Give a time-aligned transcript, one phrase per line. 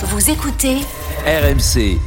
[0.00, 0.76] Vous écoutez
[1.26, 1.98] RMC.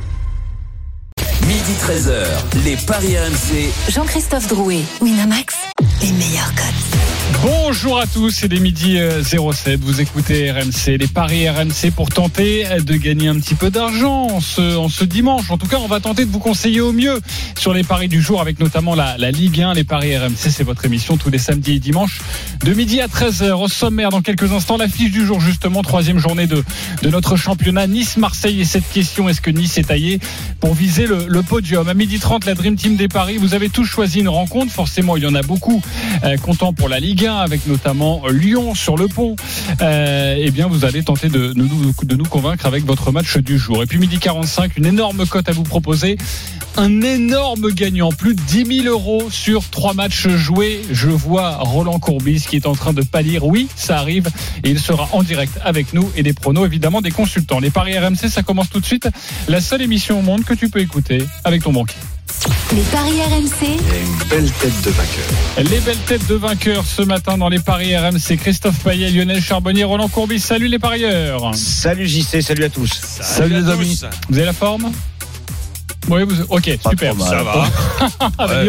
[1.46, 2.26] Midi 13h,
[2.64, 3.70] les Paris RMC.
[3.90, 5.56] Jean-Christophe Drouet, Winamax,
[6.02, 7.11] les meilleurs codes.
[7.44, 9.80] Bonjour à tous, c'est les midi 07.
[9.80, 14.40] Vous écoutez RMC, les paris RMC pour tenter de gagner un petit peu d'argent en
[14.40, 15.50] ce, dimanche.
[15.50, 17.20] En tout cas, on va tenter de vous conseiller au mieux
[17.58, 19.74] sur les paris du jour avec notamment la, Ligue 1.
[19.74, 22.22] Les paris RMC, c'est votre émission tous les samedis et dimanches
[22.64, 23.54] de midi à 13h.
[23.54, 26.64] Au sommaire, dans quelques instants, l'affiche du jour, justement, troisième journée de,
[27.10, 28.62] notre championnat Nice-Marseille.
[28.62, 30.20] Et cette question, est-ce que Nice est taillé
[30.60, 31.90] pour viser le, podium?
[31.90, 33.38] À midi 30, la Dream Team des paris.
[33.38, 34.72] Vous avez tous choisi une rencontre.
[34.72, 35.82] Forcément, il y en a beaucoup
[36.24, 36.38] euh,
[36.78, 39.36] pour la Ligue 1 avec notamment Lyon sur le pont,
[39.82, 43.84] euh, eh bien vous allez tenter de, nous convaincre avec votre match du jour.
[43.84, 46.18] Et puis midi 45, une énorme cote à vous proposer.
[46.78, 50.82] Un énorme gagnant, plus de 10 000 euros sur trois matchs joués.
[50.90, 53.46] Je vois Roland Courbis qui est en train de pâlir.
[53.46, 54.30] Oui, ça arrive
[54.64, 57.60] et il sera en direct avec nous et des pronos évidemment des consultants.
[57.60, 59.10] Les paris RMC, ça commence tout de suite.
[59.50, 61.98] La seule émission au monde que tu peux écouter avec ton banquier.
[62.74, 63.64] Les paris RMC.
[63.64, 65.70] Et une belle tête de vainqueur.
[65.70, 68.38] Les belles têtes de vainqueurs ce matin dans les paris RMC.
[68.38, 70.40] Christophe Payet, Lionel Charbonnier, Roland Courbis.
[70.40, 71.54] Salut les parieurs.
[71.54, 72.90] Salut JC, salut à tous.
[73.20, 74.00] Salut, les amis.
[74.30, 74.92] Vous avez la forme
[76.10, 76.34] oui, vous...
[76.50, 77.14] ok, Pas super.
[77.22, 77.64] Ça va.
[78.48, 78.68] Ouais.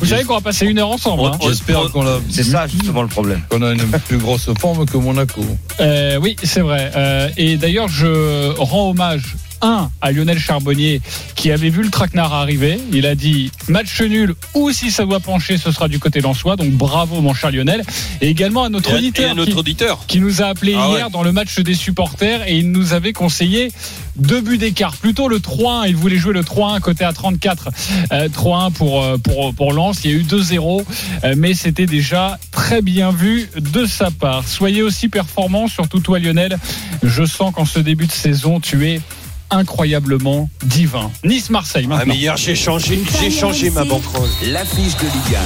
[0.00, 1.22] Vous savez qu'on va passer une heure ensemble.
[1.24, 1.38] hein.
[1.42, 3.40] J'espère qu'on a, C'est ça justement le problème.
[3.48, 5.40] qu'on a une plus grosse forme que Monaco.
[5.80, 6.90] Euh, oui, c'est vrai.
[6.94, 9.34] Euh, et d'ailleurs, je rends hommage.
[9.60, 11.00] Un à Lionel Charbonnier
[11.34, 12.80] qui avait vu le traquenard arriver.
[12.92, 16.56] Il a dit match nul ou si ça doit pencher, ce sera du côté d'Ansois.
[16.56, 17.82] Donc bravo mon cher Lionel.
[18.20, 20.04] Et également à notre Et auditeur qui, auditeur.
[20.06, 21.12] qui nous a appelé Ah hier ouais.
[21.12, 23.70] dans le match des supporters et il nous avait conseillé
[24.16, 24.96] deux buts d'écart.
[24.96, 25.88] Plutôt le 3-1.
[25.88, 27.68] Il voulait jouer le 3-1 côté à 34.
[28.12, 30.00] Euh, 3-1 pour, euh, pour, pour Lens.
[30.04, 30.84] Il y a eu 2-0.
[31.24, 34.46] euh, mais c'était déjà très bien vu de sa part.
[34.46, 36.58] Soyez aussi performants, surtout toi Lionel.
[37.02, 39.00] Je sens qu'en ce début de saison, tu es
[39.50, 41.10] incroyablement divin.
[41.24, 42.14] Nice-Marseille Ah, maintenant.
[42.14, 44.28] mais hier, j'ai changé, j'ai changé ma banquerolle.
[44.46, 45.38] L'affiche de Ligue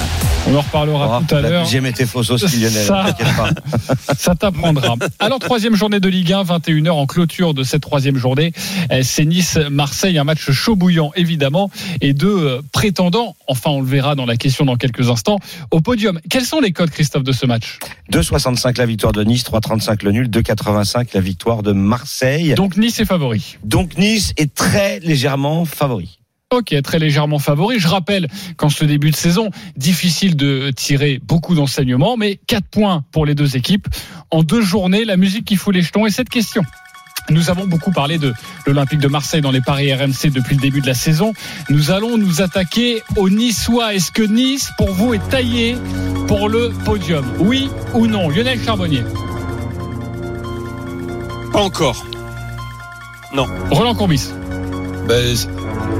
[0.49, 1.63] On en reparlera Oh, tout à la l'heure.
[1.65, 2.85] deuxième était fausse aussi, Lionel.
[2.87, 3.51] Ça- T'inquiète pas.
[4.19, 4.97] Ça t'apprendra.
[5.21, 8.53] Alors, troisième journée de Ligue 1, 21h en clôture de cette troisième journée.
[8.91, 11.71] Euh, C'est Nice-Marseille, un match chaud bouillant, évidemment,
[12.01, 15.39] et deux euh, prétendants, enfin on le verra dans la question dans quelques instants,
[15.71, 16.21] au podium.
[16.29, 17.79] Quels sont les codes, Christophe, de ce match?
[18.13, 22.55] 2,65 la victoire de Nice, 3,35 le nul, 2,85 la victoire de Marseille.
[22.55, 23.59] Donc Nice est favori.
[23.65, 26.19] Donc Nice est très légèrement favori.
[26.53, 27.79] Ok, très légèrement favori.
[27.79, 33.05] Je rappelle qu'en ce début de saison, difficile de tirer beaucoup d'enseignements, mais 4 points
[33.11, 33.89] pour les deux équipes.
[34.31, 36.07] En deux journées, la musique qui fout les jetons.
[36.07, 36.63] Et cette question
[37.31, 38.35] nous avons beaucoup parlé de
[38.67, 41.33] l'Olympique de Marseille dans les paris RMC depuis le début de la saison.
[41.71, 43.95] Nous allons nous attaquer aux Niçois.
[43.95, 45.77] Est-ce que Nice, pour vous, est taillé
[46.27, 47.25] pour le podium?
[47.39, 48.29] Oui ou non?
[48.29, 49.05] Lionel Charbonnier.
[51.53, 52.05] Pas encore.
[53.71, 54.31] Roland Courbis.
[55.09, 55.37] Ben,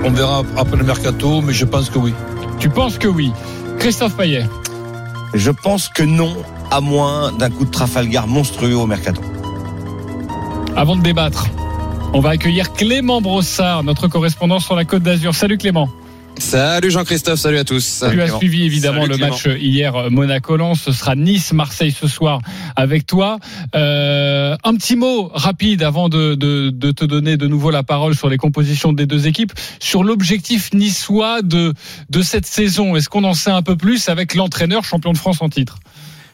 [0.05, 2.15] on verra après le mercato, mais je pense que oui.
[2.59, 3.33] Tu penses que oui
[3.79, 4.47] Christophe Payet.
[5.35, 6.37] Je pense que non,
[6.71, 9.21] à moins d'un coup de Trafalgar monstrueux au mercato.
[10.77, 11.47] Avant de débattre,
[12.13, 15.35] on va accueillir Clément Brossard, notre correspondant sur la Côte d'Azur.
[15.35, 15.89] Salut Clément.
[16.39, 18.05] Salut Jean-Christophe, salut à tous.
[18.11, 19.33] Tu as suivi évidemment Salut, le Clément.
[19.33, 20.81] match hier Monaco-Lens.
[20.83, 22.41] Ce sera Nice-Marseille ce soir
[22.75, 23.39] avec toi.
[23.75, 28.15] Euh, un petit mot rapide avant de, de, de te donner de nouveau la parole
[28.17, 29.53] sur les compositions des deux équipes.
[29.79, 31.75] Sur l'objectif niçois de,
[32.11, 35.41] de cette saison, est-ce qu'on en sait un peu plus avec l'entraîneur champion de France
[35.41, 35.79] en titre?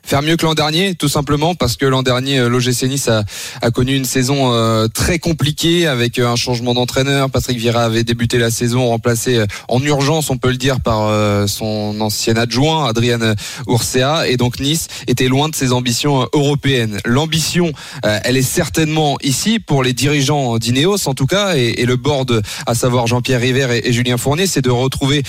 [0.09, 3.25] Faire mieux que l'an dernier, tout simplement parce que l'an dernier, euh, l'OGC Nice a,
[3.61, 7.29] a connu une saison euh, très compliquée avec euh, un changement d'entraîneur.
[7.29, 11.09] Patrick Vieira avait débuté la saison remplacé euh, en urgence, on peut le dire, par
[11.09, 13.35] euh, son ancien adjoint, Adrian
[13.67, 14.27] Urcea.
[14.27, 17.01] Et donc Nice était loin de ses ambitions européennes.
[17.05, 17.71] L'ambition,
[18.07, 21.97] euh, elle est certainement ici pour les dirigeants d'Ineos, en tout cas, et, et le
[21.97, 25.23] board, à savoir Jean-Pierre River et, Julien Fournier, c'est de retrouver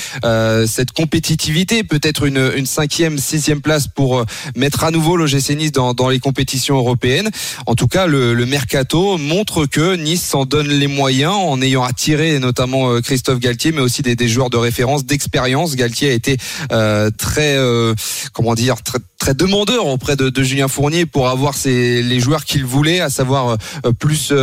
[0.68, 4.26] cette compétitivité, peut-être une, une cinquième, sixième place pour euh,
[4.70, 7.32] mettre à nouveau l'OGC Nice dans, les compétitions européennes.
[7.66, 12.38] En tout cas, le, mercato montre que Nice s'en donne les moyens en ayant attiré
[12.38, 15.76] notamment euh, Christophe Galtier, mais aussi des, joueurs de référence, d'expérience.
[15.76, 16.38] Galtier a été
[16.72, 17.96] euh, très, euh,
[18.32, 19.00] comment dire, très,
[19.34, 23.58] demandeur auprès de, Julien Fournier pour avoir les joueurs qu'il voulait, à savoir
[24.00, 24.34] plus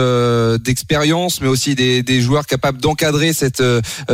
[0.60, 3.62] d'expérience, mais aussi des, joueurs capables d'encadrer cette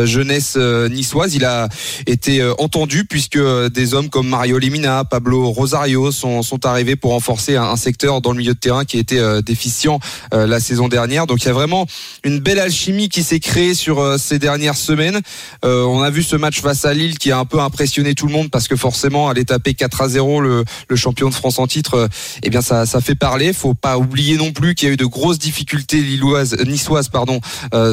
[0.03, 1.35] jeunesse niçoise.
[1.35, 1.69] Il a
[2.07, 3.39] été entendu puisque
[3.75, 8.39] des hommes comme Mario Lemina, Pablo Rosario, Sont, arrivés pour renforcer un, secteur dans le
[8.39, 9.99] milieu de terrain qui était euh, déficient
[10.33, 11.27] euh, la saison dernière.
[11.27, 11.87] Donc il y a vraiment
[12.25, 15.21] une belle alchimie qui s'est créée sur euh, ces dernières semaines.
[15.63, 18.33] On a vu ce match face à Lille qui a un peu impressionné tout le
[18.33, 20.65] monde parce que forcément aller taper 4 à 0 le,
[20.95, 22.09] champion de France en titre,
[22.43, 23.53] eh bien ça, ça fait parler.
[23.53, 27.41] Faut pas oublier non plus qu'il y a eu de grosses difficultés lilloises, niçoises pardon,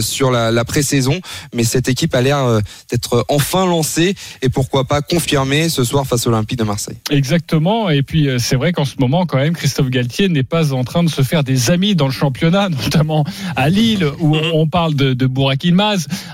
[0.02, 1.20] sur la, la pré-saison.
[1.54, 2.60] Mais cette équipe a l'air
[2.90, 6.98] d'être enfin lancée et pourquoi pas confirmée ce soir face à l'Olympique de Marseille.
[7.10, 7.90] Exactement.
[8.04, 11.04] Puis, euh, c'est vrai qu'en ce moment, quand même, Christophe Galtier n'est pas en train
[11.04, 13.24] de se faire des amis dans le championnat, notamment
[13.56, 15.66] à Lille, où on parle de, de Burak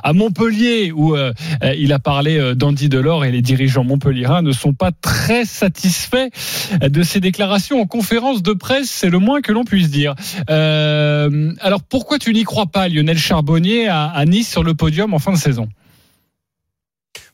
[0.04, 1.34] à Montpellier, où euh,
[1.64, 6.30] euh, il a parlé d'Andy Delors et les dirigeants montpelliérains ne sont pas très satisfaits
[6.82, 8.90] de ses déclarations en conférence de presse.
[8.90, 10.16] C'est le moins que l'on puisse dire.
[10.50, 15.14] Euh, alors, pourquoi tu n'y crois pas, Lionel Charbonnier, à, à Nice sur le podium
[15.14, 15.68] en fin de saison?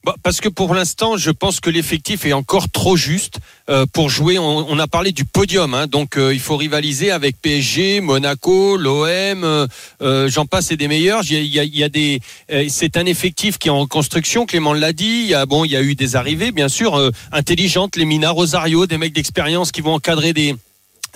[0.03, 3.38] Bah, parce que pour l'instant, je pense que l'effectif est encore trop juste
[3.69, 4.39] euh, pour jouer.
[4.39, 9.06] On, a parlé du podium, hein, donc euh, il faut rivaliser avec PSG, Monaco, l'OM,
[9.06, 9.68] euh,
[10.01, 11.21] euh, j'en passe et des meilleurs.
[11.30, 12.19] Il y a, des,
[12.69, 14.48] c'est un effectif qui est en construction.
[14.48, 15.21] Clément l'a dit.
[15.25, 17.95] Il y a bon, il y a eu des arrivées, bien sûr, intelligentes.
[17.95, 20.56] Les Mina, Rosario, des mecs d'expérience qui vont encadrer des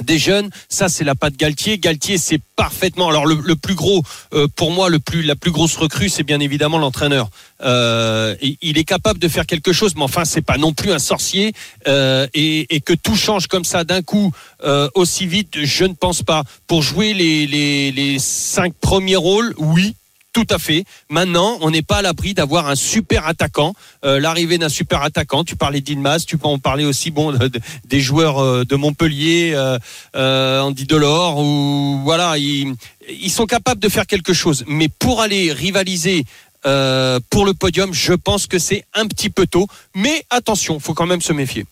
[0.03, 1.77] des jeunes, ça c'est la patte Galtier.
[1.77, 3.09] Galtier c'est parfaitement.
[3.09, 4.03] Alors le, le plus gros,
[4.33, 7.29] euh, pour moi, le plus la plus grosse recrue, c'est bien évidemment l'entraîneur.
[7.63, 10.99] Euh, il- est capable de faire quelque chose, mais enfin c'est pas non plus un
[10.99, 11.53] sorcier.
[11.87, 14.31] Euh, et, et que tout change comme ça d'un coup
[14.63, 16.43] euh, aussi vite, je ne pense pas.
[16.67, 19.95] Pour jouer les les, les cinq premiers rôles, oui.
[20.35, 20.83] Tout à fait.
[21.09, 23.73] Maintenant, on n'est pas à l'abri d'avoir un super attaquant.
[24.03, 25.45] Euh, L'arrivée d'un super attaquant.
[25.45, 28.75] Tu parlais d'Inmas, tu peux en parler aussi, bon, de- de- des joueurs euh, de
[28.75, 29.79] Montpellier, euh,
[30.17, 32.73] euh, Andy Delors, ou voilà, ils,
[33.09, 34.65] ils sont capables de faire quelque chose.
[34.67, 36.25] Mais pour aller rivaliser
[36.65, 39.67] euh, pour le podium, je pense que c'est un petit peu tôt.
[39.95, 41.65] Mais attention, faut quand même se méfier.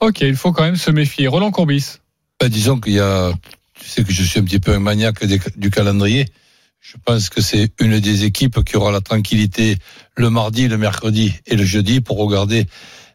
[0.00, 1.28] Ok, il faut quand même se méfier.
[1.28, 1.98] Roland Courbis.
[2.40, 3.32] Ben, disons qu'il y a,
[3.78, 6.24] tu sais que je suis un petit peu un maniaque des- du calendrier.
[6.88, 9.76] Je pense que c'est une des équipes qui aura la tranquillité
[10.16, 12.66] le mardi, le mercredi et le jeudi pour regarder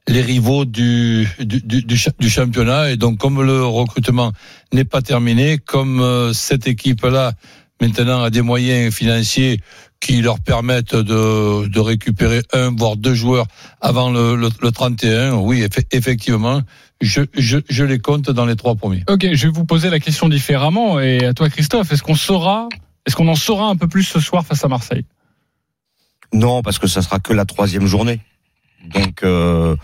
[0.09, 2.91] les rivaux du, du, du, du cha- du championnat.
[2.91, 4.33] Et donc, comme le recrutement
[4.73, 7.31] n'est pas terminé, comme euh, cette équipe-là
[7.79, 9.61] maintenant a des moyens financiers
[10.01, 13.45] qui leur permettent de, de récupérer un voire deux joueurs
[13.79, 16.61] avant le, le, le 31, oui, effe- effectivement,
[16.99, 19.03] je, je les compte dans les trois premiers.
[19.07, 20.99] Ok, je vais vous poser la question différemment.
[20.99, 22.67] Et à toi, Christophe, est-ce qu'on saura,
[23.05, 25.05] est-ce qu'on en saura un peu plus ce soir face à Marseille?
[26.33, 28.21] Non, parce que ça sera que la troisième journée.
[28.93, 29.75] Donc, euh,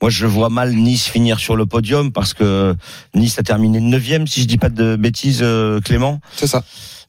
[0.00, 2.74] moi, je vois mal Nice finir sur le podium parce que
[3.14, 6.62] Nice a terminé neuvième, si je dis pas de bêtises, euh, Clément, C'est ça.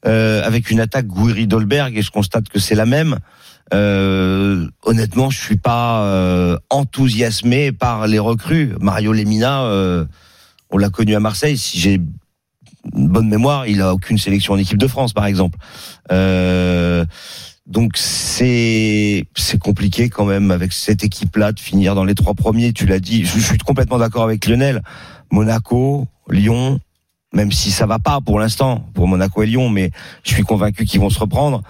[0.06, 3.18] euh, avec une attaque Gouiri-Dolberg et je constate que c'est la même.
[3.74, 8.74] Euh, honnêtement, je suis pas euh, enthousiasmé par les recrues.
[8.80, 10.04] Mario Lemina, euh,
[10.70, 11.56] on l'a connu à Marseille.
[11.58, 12.00] Si j'ai
[12.92, 15.58] bonne mémoire, il a aucune sélection en équipe de France, par exemple.
[16.12, 17.04] Euh,
[17.66, 22.72] donc c'est c'est compliqué quand même avec cette équipe-là de finir dans les trois premiers.
[22.72, 24.82] Tu l'as dit, je, suis complètement d'accord avec Lionel.
[25.30, 26.80] Monaco, Lyon,
[27.34, 29.90] même si ça va pas pour l'instant pour Monaco et Lyon, mais
[30.24, 31.62] je suis convaincu qu'ils vont se reprendre.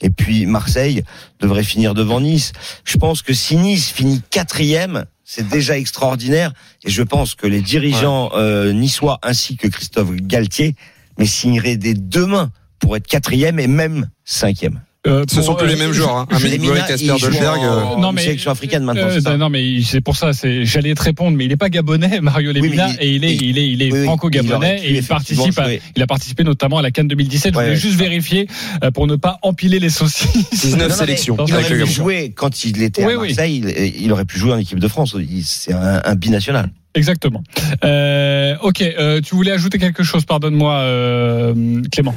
[0.00, 1.04] Et puis Marseille
[1.38, 2.52] devrait finir devant Nice.
[2.84, 6.52] Je pense que si Nice finit quatrième, c'est déjà extraordinaire.
[6.84, 10.76] Et je pense que les dirigeants euh, niçois ainsi que Christophe Galtier,
[11.18, 14.82] mais signeraient des deux mains pour être quatrième et même cinquième.
[15.06, 16.16] Euh, Ce pour, sont plus euh, les mêmes joueurs.
[16.16, 16.26] Hein.
[16.30, 17.58] Je- Amin Lemina, Gouiri, Casper Dolberg.
[17.60, 20.94] en- euh, Non, mais- africaine maintenant, Euh, ça non mais c'est pour ça, c'est j'allais
[20.94, 23.58] te répondre, mais il n'est pas gabonais, Mario Lemina, il- et il est, il- il
[23.58, 25.66] est, il est oui, franco-gabonais et il participe, à,
[25.96, 27.52] il a participé notamment à la Cannes 2017.
[27.52, 28.48] Je Ouais, voulais ouais, juste vérifier
[28.82, 30.48] euh, pour ne pas empiler les saucisses.
[30.50, 33.28] 19 Non, non, mais sélections il aurait pu jouer quand il était Oui, à oui.
[33.28, 33.62] Marseille.
[33.96, 35.14] Il, il aurait pu jouer en équipe de France.
[35.44, 36.70] C'est un, un binational.
[36.94, 37.42] Exactement.
[37.84, 42.14] Euh, ok, euh, tu voulais ajouter quelque chose, pardonne-moi, euh, Clément.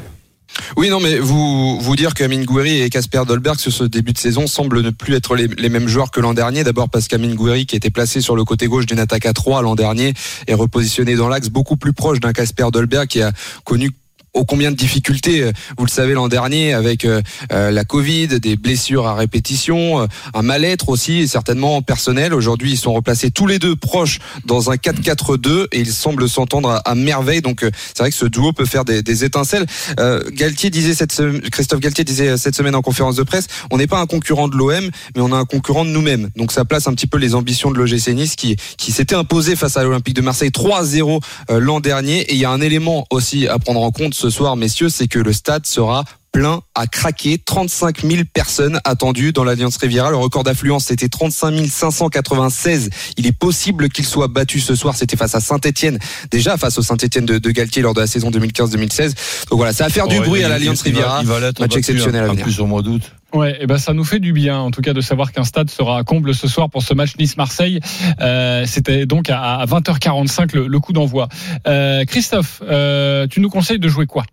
[0.76, 4.18] Oui, non, mais vous vous dire qu'Amin Gouiri et Casper Dolberg sur ce début de
[4.18, 6.64] saison semblent ne plus être les, mêmes joueurs que l'an dernier.
[6.64, 9.62] D'abord parce qu'Amin Gouiri, qui était placé sur le côté gauche d'une attaque à 3
[9.62, 10.14] l'an dernier,
[10.48, 13.32] est repositionné dans l'axe beaucoup plus proche d'un Casper Dolberg qui a
[13.64, 13.92] connu
[14.34, 18.28] ô combien de difficultés, euh, vous le savez l'an dernier, avec euh, euh, la Covid,
[18.40, 22.34] des blessures à répétition, un mal-être aussi, et certainement personnel.
[22.34, 26.82] Aujourd'hui, ils sont replacés tous les deux proches dans un 4-4-2 et ils semblent s'entendre
[26.84, 27.42] à, merveille.
[27.42, 29.66] Donc, c'est vrai que ce duo peut faire des, des étincelles.
[30.00, 33.78] Euh, Galtier disait cette sem- Christophe Galtier disait cette semaine en conférence de presse, on
[33.78, 36.30] n'est pas un concurrent de l'OM, mais on a un concurrent de nous-mêmes.
[36.36, 39.56] Donc, ça place un petit peu les ambitions de l'OGC Nice qui, qui s'était imposé
[39.56, 42.22] face à l'Olympique de Marseille 3-0 euh, l'an dernier.
[42.22, 45.08] Et il y a un élément aussi à prendre en compte ce soir, messieurs, c'est
[45.08, 47.38] que le stade sera plein à craquer.
[47.44, 50.10] 35 000 personnes attendues dans l'Alliance Riviera.
[50.10, 52.90] Le record d'affluence, c'était 35 596.
[53.18, 54.96] Il est possible qu'il soit battu ce soir.
[54.96, 56.00] C'était face à Saint-Etienne.
[56.32, 59.14] Déjà face au Saint-Etienne de, de, Galtier lors de la saison 2015-2016.
[59.50, 61.20] Donc voilà, ça va faire du Oh, bruit il- à l'Alliance il va- Riviera.
[61.22, 63.02] Il va l'être Match battu, exceptionnel à en plus au mois d'août.
[63.34, 65.70] Ouais, et ben ça nous fait du bien, en tout cas, de savoir qu'un stade
[65.70, 67.82] sera à comble ce soir pour ce match Nice-Marseille.
[68.22, 71.28] Euh, C'était donc à, à 20h45 le, le coup d'envoi.
[71.68, 74.24] Euh, Christophe, euh, tu nous conseilles de jouer quoi?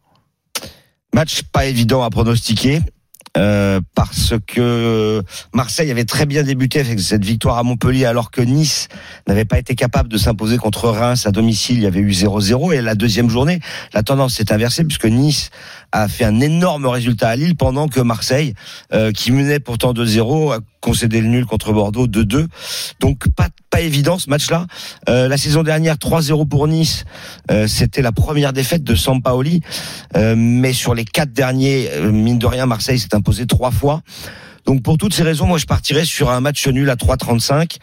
[1.12, 2.80] Match pas évident à pronostiquer.
[3.36, 5.22] Euh, parce que
[5.52, 8.88] Marseille avait très bien débuté avec cette victoire à Montpellier alors que Nice
[9.26, 12.72] n'avait pas été capable de s'imposer contre Reims à domicile, il y avait eu 0-0
[12.72, 13.60] et la deuxième journée,
[13.92, 15.50] la tendance s'est inversée puisque Nice
[15.90, 18.54] a fait un énorme résultat à Lille pendant que Marseille,
[18.92, 22.46] euh, qui menait pourtant 2-0, a concédé le nul contre Bordeaux 2-2.
[23.00, 24.66] Donc pas pas évident ce match-là.
[25.08, 27.04] Euh, la saison dernière 3-0 pour Nice,
[27.50, 29.62] euh, c'était la première défaite de Sampaoli,
[30.16, 34.02] euh, mais sur les quatre derniers, euh, mine de rien, Marseille s'est imposé trois fois.
[34.66, 37.78] Donc pour toutes ces raisons, moi je partirais sur un match nul à 3,35.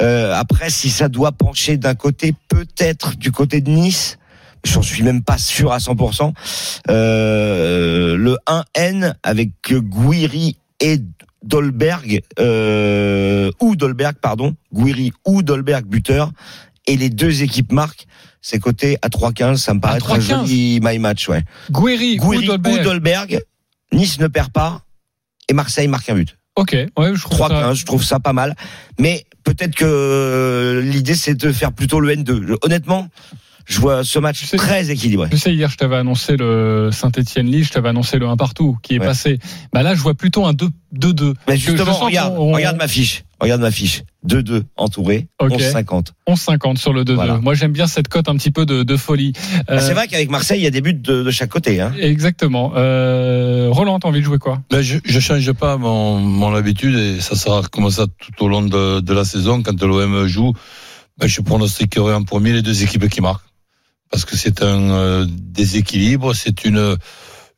[0.00, 4.18] Euh, après, si ça doit pencher d'un côté, peut-être du côté de Nice.
[4.64, 6.32] J'en suis même pas sûr à 100%.
[6.88, 10.98] Euh, le 1N avec Guiri et
[11.42, 16.30] Dolberg, euh, ou Dolberg, pardon, Guiri ou Dolberg buteur,
[16.86, 18.06] et les deux équipes marquent.
[18.40, 20.20] C'est coté à 3,15, ça me paraît 3,15.
[20.20, 21.42] joli my match, ouais.
[22.18, 23.40] Guiri ou Dolberg Dolberg,
[23.92, 24.82] Nice ne perd pas,
[25.48, 26.36] et Marseille marque un but.
[26.56, 27.54] Ok, ouais, je trouve 3 ça...
[27.62, 28.54] 15, je trouve ça pas mal.
[28.98, 32.46] Mais peut-être que euh, l'idée c'est de faire plutôt le N2.
[32.46, 33.08] Je- Honnêtement,
[33.66, 35.28] je vois ce match Tu sais- très équilibré.
[35.30, 38.94] Tu sais, hier, je t'avais annoncé le Saint-Etienne-Lille, je t'avais annoncé le 1 partout qui
[38.94, 39.06] est Ouais.
[39.06, 39.38] passé.
[39.72, 41.34] Bah là, je vois plutôt un 2-2.
[41.48, 43.24] Mais Que je justement, regarde, on- regarde ma fiche.
[43.40, 44.02] Regarde ma fiche.
[44.24, 45.50] 2-2 entouré, Ok.
[45.52, 46.12] 11-50.
[46.28, 47.14] 11-50 sur le 2-2.
[47.16, 47.38] Voilà.
[47.38, 49.32] Moi, j'aime bien cette cote un petit peu de, de folie.
[49.66, 51.80] Ah, Euh, c'est vrai qu'avec Marseille, il y a des buts de, de chaque côté.
[51.80, 51.92] Hein.
[51.98, 52.72] Exactement.
[52.76, 54.60] Euh, Roland, t'as envie de jouer quoi?
[54.70, 58.48] Ben, je ne change pas mon, mon habitude et ça sera comme ça tout au
[58.48, 59.60] long de, de la saison.
[59.62, 60.52] Quand l'OM joue,
[61.18, 63.44] ben, je pronostiquerai en premier les deux équipes qui marquent.
[64.12, 66.96] Parce que c'est un euh, déséquilibre, c'est une,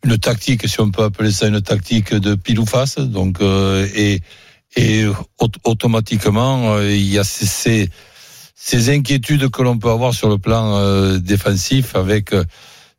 [0.04, 2.96] une tactique, si on peut appeler ça une tactique de pile ou face.
[2.98, 4.20] Donc, euh, et,
[4.76, 5.04] et
[5.40, 7.88] aut- automatiquement, euh, il y a ces, ces,
[8.54, 12.44] ces inquiétudes que l'on peut avoir sur le plan euh, défensif avec euh,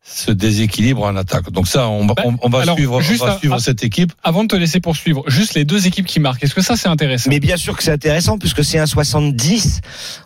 [0.03, 1.49] ce déséquilibre en attaque.
[1.51, 3.59] Donc ça, on va, Bah, on, on va alors, suivre, on va à- suivre à-
[3.59, 4.11] cette équipe.
[4.21, 6.43] Avant de te laisser poursuivre, juste les deux équipes qui marquent.
[6.43, 7.29] Est-ce que ça, c'est intéressant?
[7.29, 9.79] Mais bien sûr que c'est intéressant puisque c'est un 70.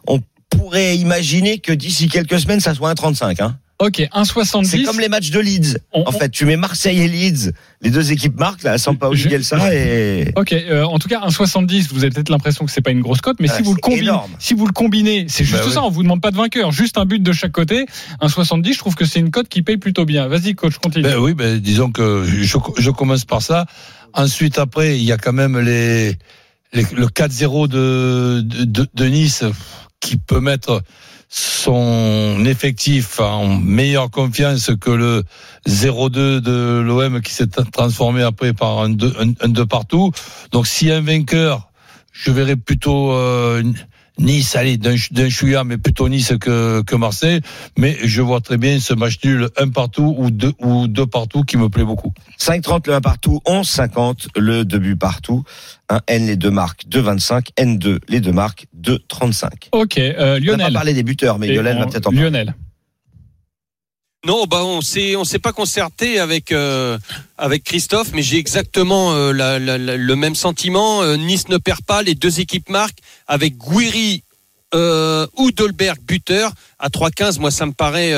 [0.08, 0.20] On
[0.70, 3.42] pourrait imaginer que d'ici quelques semaines, ça soit un 35.
[3.42, 3.58] Hein.
[3.80, 4.66] Ok, 1,70.
[4.66, 5.78] C'est comme les matchs de Leeds.
[5.94, 9.10] On- En fait, tu mets Marseille et Leeds, les deux équipes marquent, là, sans pas
[9.10, 10.34] Bielsa et...
[10.36, 13.22] Ok, euh, en tout cas, 1,70, vous avez peut-être l'impression que c'est pas une grosse
[13.22, 14.32] cote, mais Ah, si vous le combinez, énorme.
[14.38, 15.74] si vous le combinez, c'est juste Bah oui.
[15.74, 15.84] ça.
[15.84, 17.86] On vous demande pas de vainqueur, juste un but de chaque côté.
[18.22, 20.28] 1,70, je trouve que c'est une cote qui paye plutôt bien.
[20.28, 21.04] Vas-y, coach, continue.
[21.06, 23.66] Ben oui, ben disons que je, je commence par ça.
[24.14, 26.18] Ensuite, après, il y a quand même les,
[26.74, 29.46] les- le 4-0 de, de, de- de Nice
[30.00, 30.82] qui peut mettre
[31.30, 35.24] son effectif en meilleure confiance que le
[35.68, 40.12] 0-2 de l'OM qui s'est transformé après par un 2 un, un deux partout.
[40.52, 41.70] Donc, si un vainqueur,
[42.12, 43.62] je verrais plutôt euh,
[44.20, 47.40] Nice, allez, d'un d'un chouïa, mais plutôt Nice que, que Marseille.
[47.78, 51.44] Mais je vois très bien ce match nul, un partout ou deux, ou deux partout
[51.44, 52.14] qui me plaît beaucoup.
[52.40, 55.44] 5-30 le 1 partout, 11-50 le 2 buts partout.
[55.90, 59.70] Un N les deux marques 2-25, N2 les deux marques 2-35.
[59.72, 60.74] Ok, euh, On n'a pas Lionel.
[60.74, 62.22] parlé des buteurs, mais Et Lionel on- va peut-être en parler.
[62.26, 62.56] Lionel.
[64.26, 66.98] Non, bah on s'est on s'est pas concerté avec euh,
[67.38, 71.02] avec Christophe, mais j'ai exactement euh, le même sentiment.
[71.02, 74.24] Euh, nice ne perd pas, les deux équipes marquent avec Guiri
[74.74, 77.40] ou Dolberg buteur à 3-15.
[77.40, 78.14] Moi, ça me paraît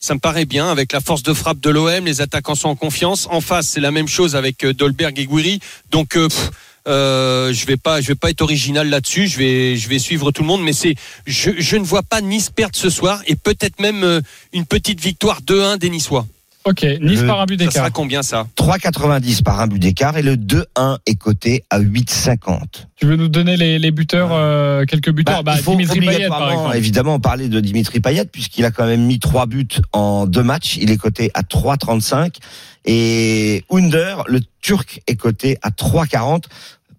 [0.00, 2.04] ça me paraît bien avec la force de frappe de l'OM.
[2.04, 3.28] Les attaquants sont en confiance.
[3.30, 5.60] En face, c'est la même chose avec Dolberg et Guiri.
[5.92, 6.50] Donc pff,
[6.86, 9.26] euh, je vais pas, je vais pas être original là-dessus.
[9.28, 10.94] Je vais, je vais suivre tout le monde, mais c'est,
[11.26, 14.20] je, je ne vois pas Nice perdre ce soir et peut-être même euh,
[14.52, 16.26] une petite victoire 2-1 des Niçois.
[16.66, 17.72] Ok, Nice Le- par un but Ça d'écart.
[17.84, 22.86] sera combien ça 3,90 par un but d'écart et le 2-1 est coté à 8,50.
[22.96, 25.42] Tu veux nous donner les, les buteurs, euh, quelques buteurs?
[25.44, 26.76] Bah, bah, il faut Dimitri Payet, par exemple.
[26.76, 30.78] évidemment, parler de Dimitri Payet puisqu'il a quand même mis trois buts en deux matchs.
[30.80, 32.36] Il est coté à 3,35
[32.86, 36.44] et Under, le Turc, est coté à 3,40.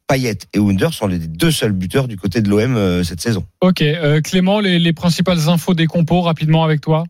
[0.07, 3.43] Payet et Under sont les deux seuls buteurs du côté de l'OM euh, cette saison.
[3.61, 7.05] Ok, euh, Clément, les, les principales infos des compos rapidement avec toi.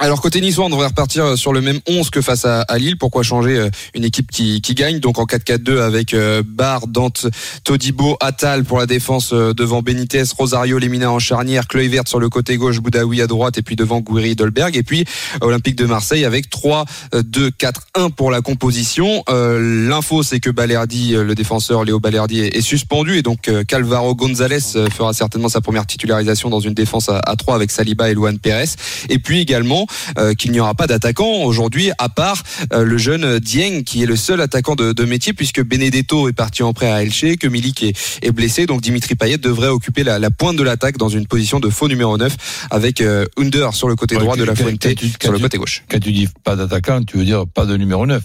[0.00, 2.98] Alors côté niçois, on devrait repartir sur le même 11 que face à, Lille.
[2.98, 4.98] Pourquoi changer euh, une équipe qui, qui gagne?
[4.98, 7.28] Donc en 4-4-2 avec euh, Barre, Dante,
[7.62, 12.28] Todibo, Attal pour la défense euh, devant Benitez, Rosario, Lemina en charnière, Kluivert sur le
[12.28, 15.04] côté gauche, Boudaoui à droite et puis devant Gouiri, Dolberg et puis
[15.40, 19.22] Olympique de Marseille avec 3-2-4-1 pour la composition.
[19.28, 24.16] Euh, L'info c'est que Balerdi, le défenseur Léo Balerdi est, est suspendu et donc Calvaro
[24.16, 24.60] Gonzalez
[24.90, 28.40] fera certainement sa première titularisation dans une défense à, à 3 avec Saliba et Luan
[28.40, 28.70] Pérez.
[29.08, 29.83] Et puis également
[30.18, 34.06] euh, qu'il n'y aura pas d'attaquant aujourd'hui à part euh, le jeune Dieng qui est
[34.06, 37.46] le seul attaquant de, de, métier puisque Benedetto est parti en prêt à Elche, que
[37.46, 41.08] Milik est, est, blessé donc Dimitri Payet devrait occuper la, la pointe de l'attaque dans
[41.08, 44.44] une position de faux numéro 9 avec euh, Under sur le côté ouais, droit de
[44.44, 44.86] la Fuente
[45.22, 45.84] sur le côté gauche.
[45.90, 48.22] Quand tu dis pas d'attaquant, tu veux dire pas de numéro 9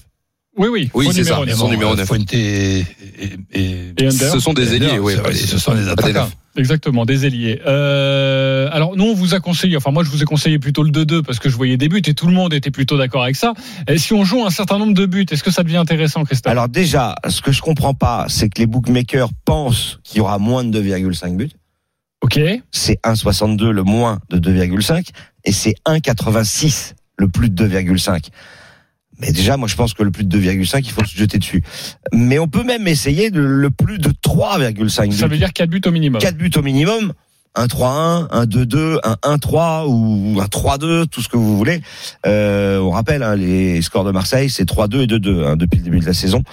[0.58, 2.06] oui, oui, oui, c'est ça, son numéro 9.
[2.06, 2.86] Fuente et, et,
[3.54, 6.30] et, et ce sont des ailiers, oui, ce sont des attaquants.
[6.58, 7.62] Exactement, des ailiers.
[7.66, 10.90] Euh, alors nous, on vous a conseillé, enfin moi je vous ai conseillé plutôt le
[10.90, 13.36] 2-2 parce que je voyais des buts et tout le monde était plutôt d'accord avec
[13.36, 13.54] ça.
[13.88, 16.52] Et si on joue un certain nombre de buts, est-ce que ça devient intéressant, Christophe?
[16.52, 20.40] Alors déjà, ce que je comprends pas, c'est que les bookmakers pensent qu'il y aura
[20.40, 21.52] moins de 2,5 buts.
[22.22, 22.40] Ok.
[22.72, 25.08] C'est 1,62 le moins de 2,5
[25.46, 28.28] et c'est 1,86 le plus de 2,5.
[29.20, 31.62] Mais déjà, moi, je pense que le plus de 2,5, il faut se jeter dessus.
[32.14, 35.12] Mais on peut même essayer de le plus de 3,5.
[35.12, 36.22] Ça veut dire 4 buts au minimum.
[36.22, 37.14] 4 buts au minimum.
[37.56, 41.82] Un 3-1, un 2-2, un 1-3 ou un 3-2, tout ce que vous voulez.
[42.26, 45.84] Euh, on rappelle, hein, les scores de Marseille, c'est 3-2 et 2-2 hein, depuis le
[45.84, 46.44] début de la saison.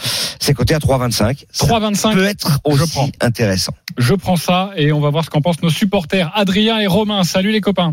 [0.40, 1.44] C'est coté à 3-25.
[1.54, 3.08] 3-25 peut être aussi je prends.
[3.20, 3.74] intéressant.
[3.98, 6.32] Je prends ça et on va voir ce qu'en pensent nos supporters.
[6.34, 7.92] Adrien et Romain, salut les copains.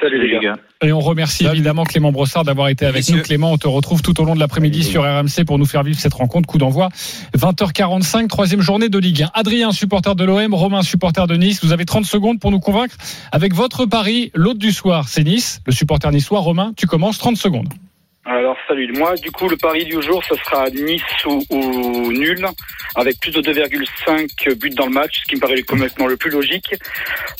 [0.00, 0.56] Salut les gars.
[0.82, 1.56] Et on remercie Salut.
[1.56, 3.16] évidemment Clément Brossard d'avoir été avec Messieurs.
[3.18, 3.22] nous.
[3.22, 5.98] Clément, on te retrouve tout au long de l'après-midi sur RMC pour nous faire vivre
[5.98, 6.46] cette rencontre.
[6.48, 6.88] Coup d'envoi
[7.36, 9.30] 20h45, troisième journée de Ligue 1.
[9.34, 11.62] Adrien, supporter de l'OM, Romain, supporter de Nice.
[11.64, 12.96] Vous avez 30 secondes pour nous convaincre
[13.32, 14.30] avec votre pari.
[14.34, 15.60] L'autre du soir, c'est Nice.
[15.66, 17.68] Le supporter niçois, Romain, tu commences 30 secondes.
[18.50, 22.44] Alors salut, moi du coup le pari du jour ce sera Nice ou, nul
[22.96, 26.30] avec plus de 2,5 buts dans le match, ce qui me paraît complètement le plus
[26.30, 26.74] logique.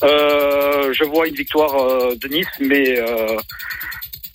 [0.04, 3.36] Euh, je vois une victoire euh, de Nice, mais euh,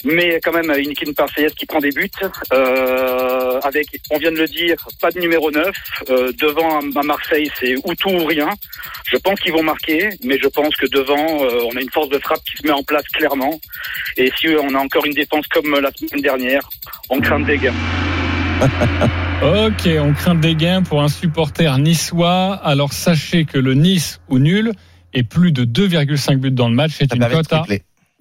[0.06, 2.10] mais quand même une équipe marseillaise qui prend des buts
[2.54, 5.72] euh, avec, on vient de le dire, pas de numéro 9
[6.10, 8.50] euh, devant à Marseille c'est ou tout ou rien.
[9.06, 12.10] Je pense qu'ils vont marquer, mais je pense que devant euh, on a une force
[12.10, 13.60] de frappe qui se met en place clairement.
[14.18, 16.70] Et si on a encore une défense comme la semaine dernière,
[17.10, 17.74] on craint des gains.
[19.42, 22.54] ok, on craint des gains pour un supporter niçois.
[22.64, 24.72] Alors sachez que le Nice ou nul
[25.14, 26.92] est plus de 2,5 buts dans le match.
[26.96, 27.66] C'est une cote à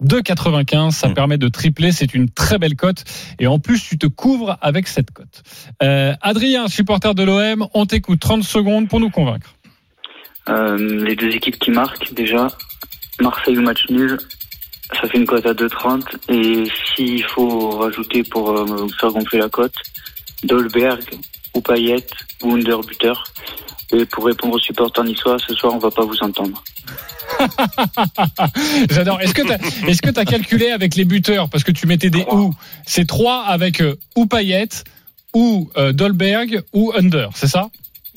[0.03, 0.91] 2,95.
[0.91, 1.13] Ça mmh.
[1.13, 1.91] permet de tripler.
[1.91, 3.03] C'est une très belle cote.
[3.39, 5.43] Et en plus, tu te couvres avec cette cote.
[5.83, 9.55] Euh, Adrien, supporter de l'OM, on t'écoute 30 secondes pour nous convaincre.
[10.49, 12.47] Euh, les deux équipes qui marquent, déjà,
[13.19, 14.17] Marseille ou match nul,
[14.93, 16.03] ça fait une cote à 2,30.
[16.29, 19.75] Et s'il faut rajouter pour euh, faire gonfler la cote,
[20.43, 21.03] Dolberg
[21.53, 22.05] ou Payet
[22.43, 23.13] ou Underbuter.
[23.91, 26.63] Et pour répondre aux supporters niçois, ce soir, on va pas vous entendre.
[28.89, 29.21] J'adore.
[29.21, 31.49] Est-ce que tu as, est-ce que as calculé avec les buteurs?
[31.49, 32.53] Parce que tu mettais des ou
[32.85, 34.69] C'est trois avec euh, ou Payet
[35.33, 37.69] ou euh, Dolberg ou Under, c'est ça?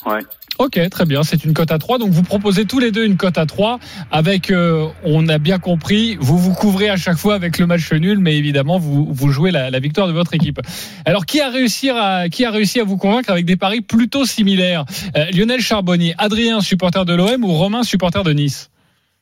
[0.07, 0.21] Ouais.
[0.59, 1.23] Ok, très bien.
[1.23, 1.99] C'est une cote à 3.
[1.99, 3.79] Donc vous proposez tous les deux une cote à 3
[4.11, 7.93] avec, euh, on a bien compris, vous vous couvrez à chaque fois avec le match
[7.93, 10.61] nul, mais évidemment vous, vous jouez la, la victoire de votre équipe.
[11.05, 14.25] Alors qui a réussi à, qui a réussi à vous convaincre avec des paris plutôt
[14.25, 14.85] similaires?
[15.17, 18.71] Euh, Lionel Charbonnier, Adrien, supporter de l'OM ou Romain, supporter de Nice?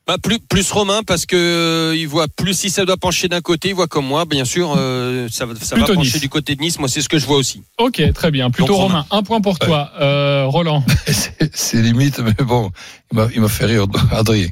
[0.07, 3.41] Bah, plus, plus Romain parce que euh, il voit plus si ça doit pencher d'un
[3.41, 6.21] côté, il voit comme moi, bien sûr, euh, ça, ça va pencher nice.
[6.21, 6.79] du côté de Nice.
[6.79, 7.61] Moi, c'est ce que je vois aussi.
[7.77, 8.49] Ok, très bien.
[8.49, 9.05] Plutôt Donc, Romain.
[9.11, 10.03] Un point pour toi, ouais.
[10.03, 10.83] euh, Roland.
[11.53, 12.71] c'est limite, mais bon,
[13.33, 14.47] il m'a fait rire, Adrien.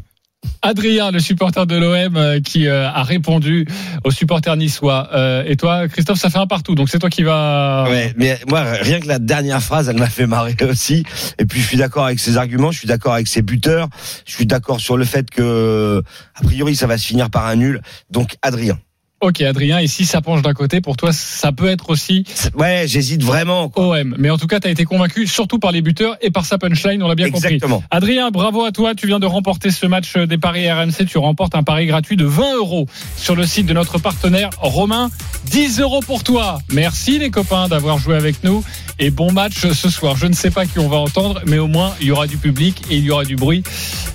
[0.62, 3.68] Adrien, le supporter de l'OM, euh, qui euh, a répondu
[4.04, 5.10] aux supporters niçois.
[5.14, 7.86] Euh, et toi, Christophe, ça fait un partout, donc c'est toi qui vas.
[7.90, 11.04] Ouais, mais moi, rien que la dernière phrase, elle m'a fait marrer aussi.
[11.40, 13.90] Et puis, je suis d'accord avec ses arguments, je suis d'accord avec ses buteurs,
[14.26, 16.02] je suis d'accord sur le fait que,
[16.36, 17.82] a priori, ça va se finir par un nul.
[18.10, 18.78] Donc, Adrien.
[19.22, 22.26] Ok, Adrien, et si ça penche d'un côté, pour toi, ça peut être aussi.
[22.54, 23.70] Ouais, j'hésite vraiment.
[23.70, 24.00] Quoi.
[24.02, 24.16] OM.
[24.20, 26.58] Mais en tout cas, tu as été convaincu, surtout par les buteurs et par sa
[26.58, 27.76] punchline, on l'a bien Exactement.
[27.78, 27.88] compris.
[27.92, 28.94] Adrien, bravo à toi.
[28.94, 31.06] Tu viens de remporter ce match des paris RMC.
[31.08, 35.10] Tu remportes un pari gratuit de 20 euros sur le site de notre partenaire Romain.
[35.46, 36.60] 10 euros pour toi.
[36.72, 38.64] Merci les copains d'avoir joué avec nous.
[39.00, 40.16] Et bon match ce soir.
[40.16, 42.38] Je ne sais pas qui on va entendre, mais au moins, il y aura du
[42.38, 43.64] public et il y aura du bruit.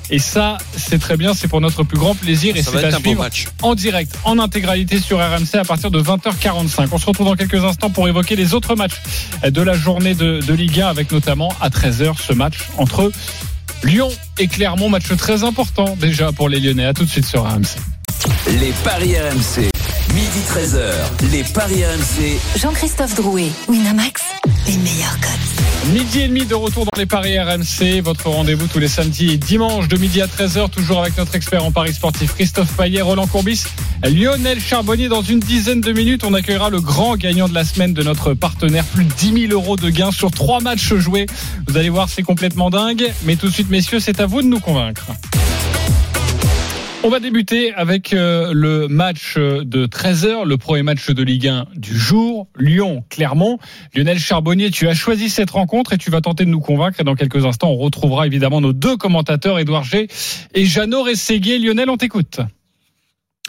[0.08, 1.34] Et ça, c'est très bien.
[1.34, 2.56] C'est pour notre plus grand plaisir.
[2.56, 3.28] Et c'est à suivre
[3.62, 6.88] en direct, en intégralité sur RMC à partir de 20h45.
[6.92, 9.00] On se retrouve dans quelques instants pour évoquer les autres matchs
[9.44, 13.12] de la journée de, de Ligue 1 avec notamment à 13h ce match entre
[13.84, 14.88] Lyon et Clermont.
[14.88, 16.86] Match très important déjà pour les Lyonnais.
[16.86, 17.76] À tout de suite sur RMC.
[18.48, 19.70] Les paris RMC.
[20.14, 22.38] Midi Midi 13h, les Paris RMC.
[22.56, 24.22] Jean-Christophe Drouet, Winamax,
[24.66, 25.92] les meilleurs codes.
[25.92, 29.36] Midi et demi de retour dans les paris RMC, votre rendez-vous tous les samedis et
[29.38, 33.26] dimanches de midi à 13h, toujours avec notre expert en paris sportif Christophe Payet, Roland
[33.26, 33.64] Courbis,
[34.04, 35.08] Lionel Charbonnier.
[35.08, 38.34] Dans une dizaine de minutes, on accueillera le grand gagnant de la semaine de notre
[38.34, 38.84] partenaire.
[38.84, 41.26] Plus de 10 000 euros de gains sur trois matchs joués.
[41.66, 43.12] Vous allez voir, c'est complètement dingue.
[43.24, 45.06] Mais tout de suite, messieurs, c'est à vous de nous convaincre.
[47.02, 51.68] On va débuter avec euh, le match de 13h, le premier match de Ligue 1
[51.74, 53.58] du jour, Lyon-Clermont.
[53.94, 57.00] Lionel Charbonnier, tu as choisi cette rencontre et tu vas tenter de nous convaincre.
[57.00, 60.08] Et dans quelques instants, on retrouvera évidemment nos deux commentateurs, Édouard G
[60.52, 61.58] et Jeannot Rességuier.
[61.58, 62.40] Lionel, on t'écoute.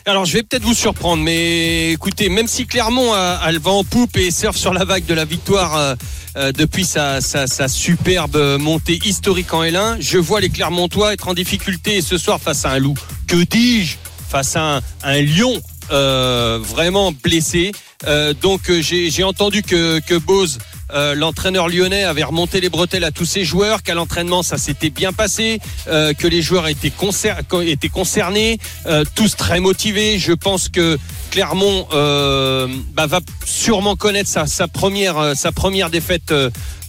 [0.06, 3.84] Alors je vais peut-être vous surprendre, mais écoutez, même si Clermont a, le vent en
[3.84, 5.96] poupe et surfe sur la vague de la victoire euh,
[6.38, 11.28] euh, depuis sa, sa, sa, superbe montée historique en L1, je vois les Clermontois être
[11.28, 12.96] en difficulté ce soir face à un loup.
[13.32, 13.96] Que dis-je
[14.28, 15.54] Face à un, lion
[15.92, 17.72] euh, vraiment blessé.
[18.06, 20.58] Euh, donc j'ai entendu que, que Bose
[20.94, 24.90] euh, l'entraîneur lyonnais avait remonté les bretelles à tous ses joueurs, qu'à l'entraînement ça s'était
[24.90, 27.32] bien passé, euh, que les joueurs étaient, concer
[27.66, 30.20] étaient concernés, euh, tous très motivés.
[30.20, 30.98] Je pense que
[31.32, 36.34] Clermont bah, va sûrement connaître sa, sa première, sa première défaite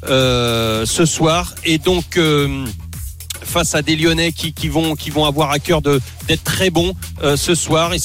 [0.05, 2.19] ce soir et donc
[3.53, 7.93] face à des Lyonnais qui, vont, avoir à cœur d'être très bons euh, ce soir.
[7.93, 7.99] Et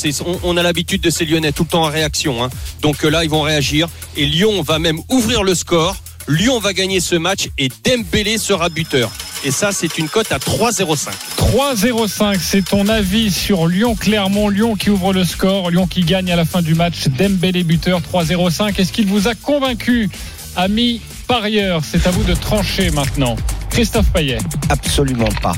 [0.43, 2.43] on, a l'habitude de ces Lyonnais tout le temps en réaction.
[2.43, 2.49] Hein.
[2.81, 3.87] Donc euh, là, ils vont réagir.
[4.17, 5.95] Et Lyon va même ouvrir le score.
[6.27, 9.09] Lyon va gagner ce match et Dembélé sera buteur.
[9.45, 11.11] Et ça, c'est une cote à 3,05.
[11.37, 14.49] 3,05, c'est ton avis sur Lyon-Clermont.
[14.49, 17.07] Lyon qui ouvre le score, Lyon qui gagne à la fin du match.
[17.07, 18.81] Dembélé buteur, 3,05.
[18.81, 20.09] Est-ce qu'il vous a convaincu,
[20.57, 21.83] ami parieur?
[21.89, 23.37] C'est à vous de trancher maintenant.
[23.77, 24.39] Christophe Payet.
[24.69, 25.53] Absolument pas.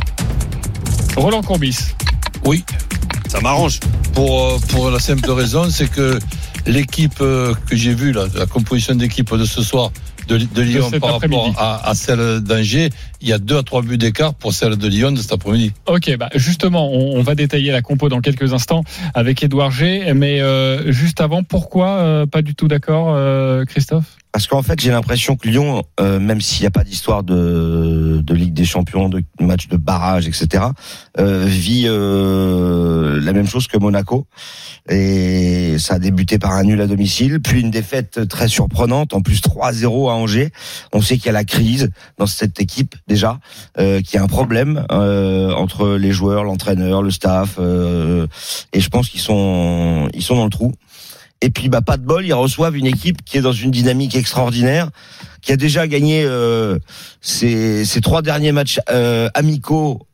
[1.15, 1.95] Roland Courbis.
[2.43, 2.65] Oui.
[3.29, 3.79] Ça m'arrange.
[4.13, 6.19] Pour, euh, pour la simple raison, c'est que
[6.67, 9.93] l'équipe euh, que j'ai vue, la composition d'équipe de ce soir,
[10.27, 12.89] de, de Lyon par rapport à, à celle d'Angers,
[13.21, 15.71] il y a deux à trois buts d'écart pour celle de Lyon de cet après-midi.
[15.87, 20.13] Ok, bah justement, on, on, va détailler la compo dans quelques instants avec Edouard G.
[20.13, 24.18] Mais euh, juste avant, pourquoi euh, pas du tout d'accord, euh, Christophe?
[24.31, 28.21] Parce qu'en fait, j'ai l'impression que Lyon, euh, même s'il n'y a pas d'histoire de,
[28.23, 30.65] de Ligue des Champions, de match de barrage, etc.,
[31.17, 34.27] euh, vit euh, la même chose que Monaco.
[34.87, 39.21] Et ça a débuté par un nul à domicile, puis une défaite très surprenante, en
[39.21, 40.51] plus 3-0 à Angers.
[40.93, 43.39] On sait qu'il y a la crise dans cette équipe déjà,
[43.79, 48.27] euh, qu'il y a un problème euh, entre les joueurs, l'entraîneur, le staff, euh,
[48.73, 50.73] et je pense qu'ils sont ils sont dans le trou.
[51.41, 54.15] Et puis, bah, pas de bol, ils reçoivent une équipe qui est dans une dynamique
[54.15, 54.89] extraordinaire,
[55.41, 56.77] qui a déjà gagné euh,
[57.21, 60.07] ses, ses, trois derniers matchs euh, amicaux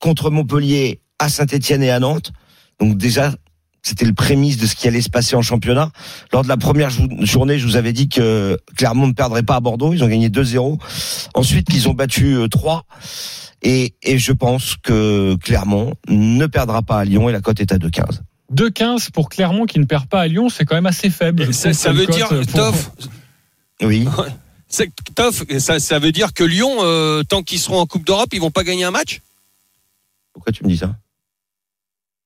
[0.00, 2.32] contre Montpellier, à Saint-Etienne et à Nantes.
[2.78, 3.32] Donc déjà,
[3.82, 5.90] c'était le prémisse de ce qui allait se passer en championnat.
[6.32, 9.60] Lors de la première journée, je vous avais dit que Clermont ne perdrait pas à
[9.60, 9.94] Bordeaux.
[9.94, 10.78] Ils ont gagné 2-0.
[11.34, 12.84] Ensuite, ils ont battu 3.
[13.62, 17.72] Et, et je pense que Clermont ne perdra pas à Lyon et la cote est
[17.72, 18.20] à 2-15.
[18.52, 21.52] 2-15 pour Clermont qui ne perd pas à Lyon, c'est quand même assez faible.
[21.54, 22.46] Ça, ça veut dire, pour...
[22.46, 22.90] Toff,
[23.82, 24.06] oui.
[25.14, 28.40] Toff, ça, ça, veut dire que Lyon, euh, tant qu'ils seront en Coupe d'Europe, ils
[28.40, 29.20] vont pas gagner un match?
[30.32, 30.96] Pourquoi tu me dis ça?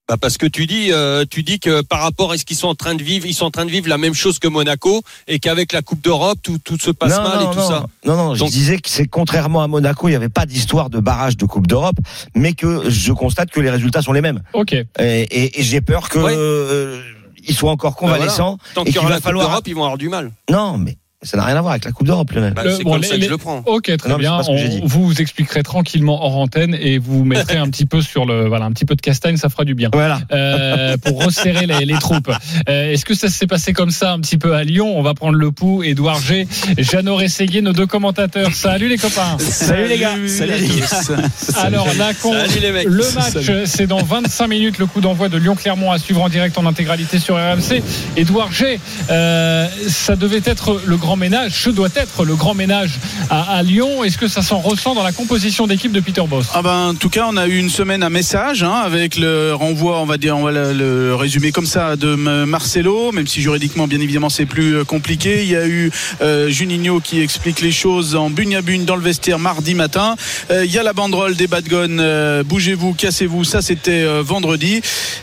[0.08, 2.68] Bah parce que tu dis, euh, tu dis que par rapport à ce qu'ils sont
[2.68, 5.02] en train de vivre, ils sont en train de vivre la même chose que Monaco
[5.26, 7.68] et qu'avec la Coupe d'Europe, tout, tout se passe non, mal non, et tout non,
[7.68, 7.86] ça.
[8.06, 10.98] Non, non, je disais que c'est contrairement à Monaco, il n'y avait pas d'histoire de
[10.98, 11.96] barrage de Coupe d'Europe,
[12.34, 14.40] mais que je constate que les résultats sont les mêmes.
[14.54, 14.72] Ok.
[14.72, 16.32] Et, et, et j'ai peur que Ouais.
[16.34, 17.02] euh,
[17.46, 18.52] ils soient encore convalescents.
[18.56, 18.74] Bah voilà.
[18.74, 19.48] Tant et qu'il y aura va la Coupe falloir.
[19.48, 20.32] d'Europe, ils vont avoir du mal.
[20.50, 22.54] Non, mais ça n'a rien à voir avec la Coupe d'Europe, Lionel.
[22.54, 23.62] Bah, c'est bon, comme les- ça que les- je le prends.
[23.66, 24.40] Ok, très Non, bien.
[24.48, 28.46] On- vous vous expliquerez tranquillement hors antenne et vous mettrez un petit peu sur le,
[28.46, 29.90] voilà, un petit peu de castagne, ça fera du bien.
[29.92, 30.20] Voilà.
[30.30, 32.30] Euh, pour resserrer les, les troupes.
[32.68, 34.96] Euh, Est-ce que ça s'est passé comme ça un petit peu à Lyon?
[34.96, 35.82] On va prendre le pouls.
[35.82, 36.46] Édouard G,
[36.78, 38.52] Jeannot Rességuier, nos deux commentateurs.
[38.54, 39.38] Salut les copains.
[39.40, 40.14] Salut les gars.
[40.28, 41.56] Salut à tous.
[41.56, 42.86] Alors la con, Salut les mecs.
[42.86, 46.56] le match, c'est dans 25 minutes le coup d'envoi de Lyon-Clermont à suivre en direct
[46.58, 47.82] en intégralité sur RMC.
[48.16, 48.78] Édouard G,
[49.10, 52.98] euh, ça devait être le grand ménage, ce doit être le grand ménage
[53.30, 54.04] à, Lyon.
[54.04, 56.46] Est-ce que ça s'en ressent dans la composition d'équipe de Peter Boss?
[56.54, 59.54] Ah ben, en tout cas, on a eu une semaine à message hein, avec le
[59.54, 63.40] renvoi, on va dire, on va le, le résumer comme ça, de Marcelo, même si
[63.40, 65.42] juridiquement, bien évidemment, c'est plus euh, compliqué.
[65.42, 65.90] Il y a eu
[66.20, 70.16] euh, Juninho qui explique les choses en bugne à bugne dans le vestiaire mardi matin.
[70.50, 74.80] Euh, il y a la banderole des Bad Guns, euh, bougez-vous, cassez-vous, ça c'était vendredi.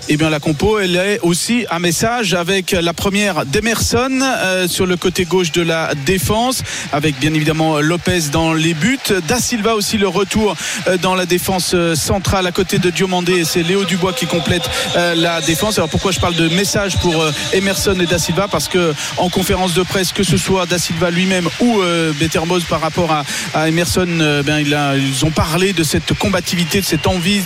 [0.10, 4.20] Et bien la compo, elle est aussi à message avec la première d'Emerson
[4.68, 8.98] sur le côté gauche de la la défense, avec bien évidemment Lopez dans les buts.
[9.28, 10.56] Da Silva aussi le retour
[10.88, 13.34] euh, dans la défense euh, centrale à côté de Diomandé.
[13.42, 15.78] Et c'est Léo Dubois qui complète euh, la défense.
[15.78, 17.16] Alors pourquoi je parle de message pour
[17.52, 18.48] Emerson et Da Silva?
[18.48, 21.82] Parce que en conférence de presse, que ce soit Da Silva lui-même ou
[22.20, 24.08] Beterbos par rapport à, Emerson,
[24.46, 27.42] ben, ils ont parlé de cette combativité, de cette envie,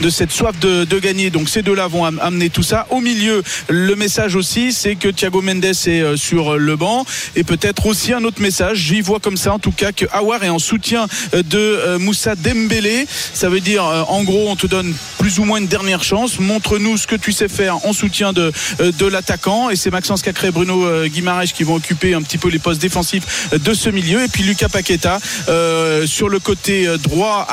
[0.00, 1.30] de cette soif de, de gagner.
[1.30, 2.86] Donc ces deux-là vont amener tout ça.
[2.90, 7.04] Au milieu, le message aussi, c'est que Thiago Mendes est sur le banc
[7.36, 8.78] et peut-être aussi un autre message.
[8.78, 13.06] J'y vois comme ça en tout cas que Awar est en soutien de Moussa Dembélé.
[13.34, 16.38] Ça veut dire en gros on te donne plus ou moins une dernière chance.
[16.38, 19.70] Montre-nous ce que tu sais faire en soutien de, de l'attaquant.
[19.70, 22.80] Et c'est Maxence Cacré et Bruno Guimaraes qui vont occuper un petit peu les postes
[22.80, 24.22] défensifs de ce milieu.
[24.22, 27.46] Et puis Lucas Paqueta euh, sur le côté droit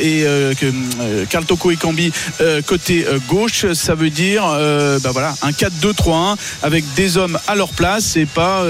[0.00, 0.54] et euh,
[1.28, 2.12] Carl Toko et Cambi
[2.66, 3.72] côté gauche.
[3.72, 4.44] Ça veut dire
[5.02, 8.64] bah voilà, un 4-2-3-1 avec des hommes à leur place et pas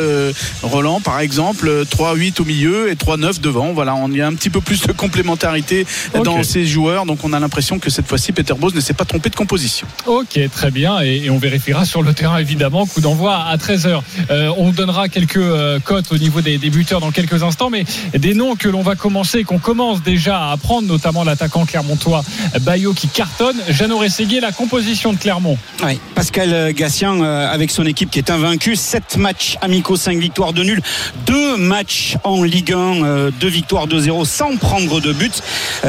[0.62, 3.72] Roland par exemple 3-8 au milieu et 3-9 devant.
[3.72, 5.86] Voilà, on y a un petit peu plus de complémentarité
[6.24, 7.06] dans ces joueurs.
[7.06, 9.86] Donc on a l'impression que cette fois-ci, Peter Bose ne s'est pas trompé de composition.
[10.06, 11.00] Ok, très bien.
[11.00, 12.86] Et, on vérifiera sur le terrain, évidemment.
[12.86, 14.00] Coup d'envoi à 13h.
[14.30, 17.70] Euh, on donnera quelques euh, cotes au niveau des, buteurs dans quelques instants.
[17.70, 17.84] Mais
[18.16, 22.22] des noms que l'on va commencer, qu'on commence déjà à apprendre, notamment l'attaquant clermontois
[22.60, 23.56] Bayo qui cartonne.
[23.68, 25.58] Jeannot Rességuier, la composition de Clermont.
[25.84, 28.76] Oui, Pascal Gassien, euh, avec son équipe qui est invaincu.
[28.76, 30.82] 7 matchs amicaux, 5 victoires de nul.
[31.26, 35.42] 2 matchs en Ligue 1, 2 victoires de 0 sans prendre de but.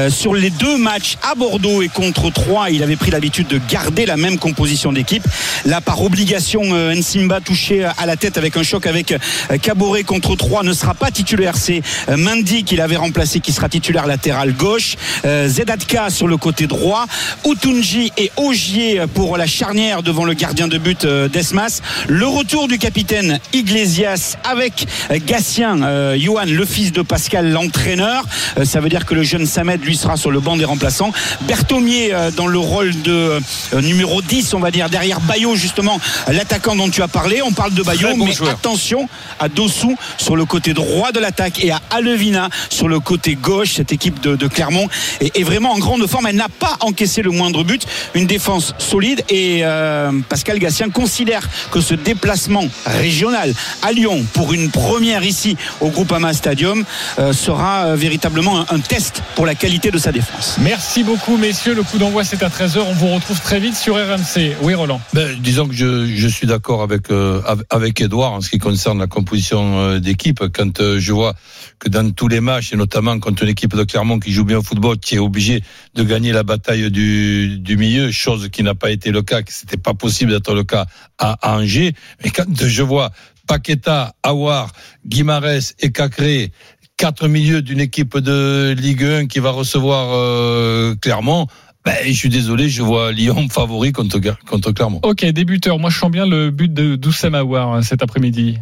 [0.10, 4.06] sur les deux matchs à Bordeaux et contre 3, il avait pris l'habitude de garder
[4.06, 5.24] la même composition d'équipe.
[5.66, 10.04] Là, par obligation, euh, Nsimba touché à la tête avec un choc avec euh, Caboret
[10.04, 11.56] contre 3 ne sera pas titulaire.
[11.58, 14.96] C'est euh, Mendy qui l'avait remplacé qui sera titulaire latéral gauche.
[15.24, 17.06] Zedatka sur le côté droit.
[17.46, 21.82] Utunji et Ogier pour la charnière devant le gardien de but d'Esmas.
[22.08, 24.85] Le retour du capitaine Iglesias avec
[25.26, 28.24] Gassien, Johan, le fils de Pascal, l'entraîneur.
[28.64, 31.12] Ça veut dire que le jeune Samed lui sera sur le banc des remplaçants.
[31.42, 33.40] Berthomier euh, dans le rôle de
[33.74, 37.42] euh, numéro 10, on va dire, derrière Bayo, justement, l'attaquant dont tu as parlé.
[37.42, 39.08] On parle de Bayo, mais attention
[39.40, 43.74] à Dossou sur le côté droit de l'attaque et à Alevina sur le côté gauche.
[43.76, 44.88] Cette équipe de, Clermont
[45.22, 46.28] est, vraiment en grande forme.
[46.28, 47.86] Elle n'a pas encaissé le moindre but.
[48.14, 54.54] Une défense solide et euh, Pascal Gassien considère que ce déplacement régional à Lyon pour
[54.54, 56.84] une première ici au Groupama Stadium
[57.32, 60.58] sera véritablement un, un test pour la qualité de sa défense.
[60.62, 61.74] Merci beaucoup, messieurs.
[61.74, 62.80] Le coup d'envoi, c'est à 13h.
[62.80, 64.56] On vous retrouve très vite sur RMC.
[64.62, 65.02] Oui, Roland.
[65.14, 69.00] Ben, disons que je, je suis d'accord avec, euh, avec Edouard en ce qui concerne
[69.00, 70.44] la composition euh, d'équipe.
[70.54, 71.36] Quand euh, je vois
[71.80, 74.58] que dans tous les matchs, et notamment contre une équipe de Clermont qui joue bien
[74.58, 78.76] au football, qui est obligée de gagner la bataille du, du milieu, chose qui n'a
[78.76, 80.86] pas été le cas, que c'était pas possible d'être le cas
[81.18, 81.94] à, Angers.
[82.24, 83.12] Mais quand je vois
[83.48, 84.72] Paqueta, Awar,
[85.06, 86.52] Guimarès et Cacré
[86.98, 91.48] quatre milieux d'une équipe de Ligue 1 qui va recevoir euh, Clermont.
[91.84, 95.00] Ben, je suis désolé, je vois Lyon favori contre, contre Clermont.
[95.04, 95.78] Ok, débuteur.
[95.78, 98.58] Moi, je sens bien le but de Doussem Aouar hein, cet après-midi.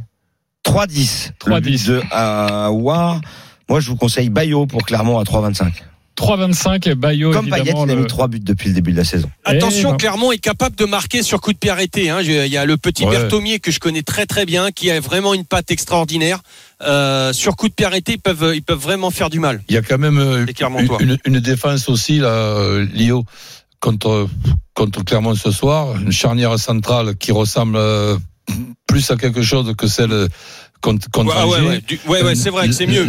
[0.65, 1.32] 3-10.
[1.39, 1.88] 3-10.
[1.88, 3.22] de Aouar.
[3.69, 5.72] Moi, je vous conseille Bayo pour Clermont à 3-25.
[6.15, 7.32] 3-25, Bayo.
[7.32, 9.30] Comme Payet, il a mis 3 buts depuis le début de la saison.
[9.45, 9.97] Attention, ben.
[9.97, 12.10] Clermont est capable de marquer sur coup de pied arrêté.
[12.10, 12.21] Hein.
[12.21, 15.34] Il y a le petit Berthomier que je connais très très bien, qui a vraiment
[15.34, 16.39] une patte extraordinaire.
[16.82, 19.63] Euh, sur coup de pied arrêté, ils peuvent, ils peuvent vraiment faire du mal.
[19.69, 20.45] Il y a quand même euh,
[20.99, 23.26] une, une, défense aussi, là, euh, Lio,
[23.80, 24.28] contre,
[24.73, 25.95] contre Clermont ce soir.
[25.99, 27.80] Une charnière centrale qui ressemble
[28.88, 30.28] plus à quelque chose que celle
[30.82, 33.08] contre, contre ouais, ouais, ouais, c'est vrai que c'est mieux.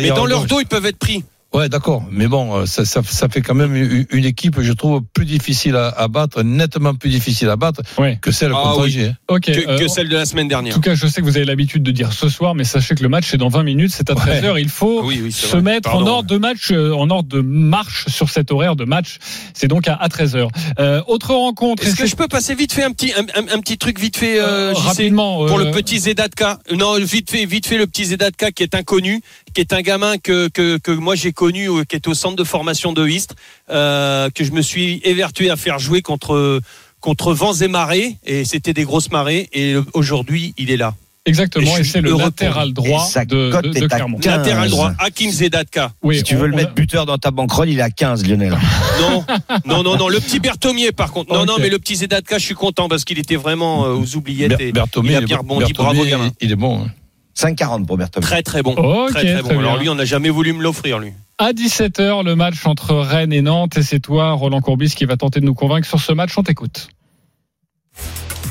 [0.00, 1.24] Mais dans leur dos, ils peuvent être pris.
[1.56, 2.04] Ouais, d'accord.
[2.10, 3.74] Mais bon, euh, ça, ça, ça, fait quand même
[4.10, 7.80] une équipe, je trouve, plus difficile à, à battre, nettement plus difficile à battre
[8.20, 9.06] que celle ah, contre oui.
[9.06, 9.40] Hein.
[9.40, 10.74] que, euh, celle de la semaine dernière.
[10.74, 12.94] En tout cas, je sais que vous avez l'habitude de dire ce soir, mais sachez
[12.94, 14.60] que le match est dans 20 minutes, c'est à 13h.
[14.60, 18.52] Il faut se mettre en ordre de match, euh, en ordre de marche sur cet
[18.52, 19.16] horaire de match.
[19.54, 20.48] C'est donc à, 13h.
[20.78, 21.86] Euh, autre rencontre.
[21.86, 24.38] Est-ce que je peux passer vite fait un petit, un, un, petit truc vite fait,
[24.38, 26.58] euh, rapidement pour le petit Zedatka?
[26.70, 29.22] Non, vite fait, vite fait le petit Zedatka qui est inconnu,
[29.56, 32.36] qui est un gamin que, que, que moi j'ai connu, euh, qui est au centre
[32.36, 33.34] de formation de Istres,
[33.70, 36.60] euh, que je me suis évertué à faire jouer contre,
[37.00, 40.94] contre vents et marées, et c'était des grosses marées, et aujourd'hui il est là.
[41.24, 44.18] Exactement, et, c'est le latéral droit de, de, de Clermont.
[44.22, 45.90] Latéral droit, Hakim Zedatka.
[46.02, 48.58] Oui, si tu veux le mettre buteur dans ta banquerolle, il est à 15, Lionel.
[49.00, 49.24] Non,
[49.64, 50.08] non, non, non.
[50.08, 51.32] Le petit Berthomier, par contre.
[51.32, 54.16] Non, non, mais le petit Zedatka, je suis content parce qu'il était vraiment euh, aux
[54.16, 54.72] oubliettes.
[54.74, 55.72] Berthomier, il a bien rebondi.
[55.72, 56.30] Bravo, gamin.
[56.42, 56.82] Il est bon.
[56.84, 56.90] Hein.
[57.38, 58.26] 5,40 pour Berthomier.
[58.26, 58.74] Très très bon.
[59.08, 59.58] très, très bon.
[59.60, 61.12] Alors lui, on n'a jamais voulu me l'offrir, lui.
[61.38, 63.76] À 17h, le match entre Rennes et Nantes.
[63.76, 66.32] Et c'est toi, Roland Courbis, qui va tenter de nous convaincre sur ce match.
[66.38, 66.88] On t'écoute.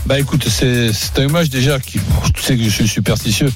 [0.05, 1.99] Bah écoute, c'est un match déjà qui.
[2.35, 3.51] Tu sais que je suis superstitieux.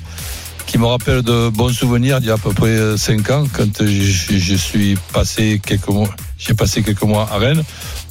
[0.66, 3.84] qui me rappelle de bons souvenirs d'il y a à peu près 5 ans, quand
[3.86, 7.64] je, je suis passé quelques mois, j'ai passé quelques mois à Rennes.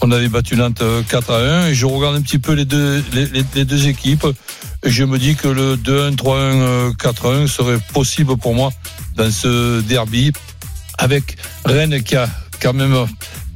[0.02, 3.02] On avait battu Nantes 4 à 1 et je regarde un petit peu les deux,
[3.12, 4.26] les, les- les deux équipes
[4.84, 8.70] je me dis que le 2-1, 3-1, 4-1 serait possible pour moi
[9.16, 10.32] dans ce derby
[10.98, 12.28] avec Rennes qui a
[12.60, 13.06] quand même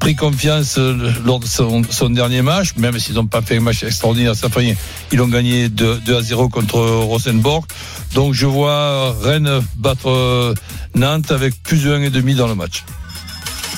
[0.03, 3.85] pris confiance euh, lors de son, dernier match, même s'ils n'ont pas fait un match
[3.85, 4.75] extraordinaire, ça rien.
[5.13, 7.65] Ils ont gagné 2, 2 à 0 contre Rosenborg.
[8.15, 10.55] Donc je vois Rennes battre euh,
[10.97, 12.85] Nantes avec plus de 1,5 dans le match.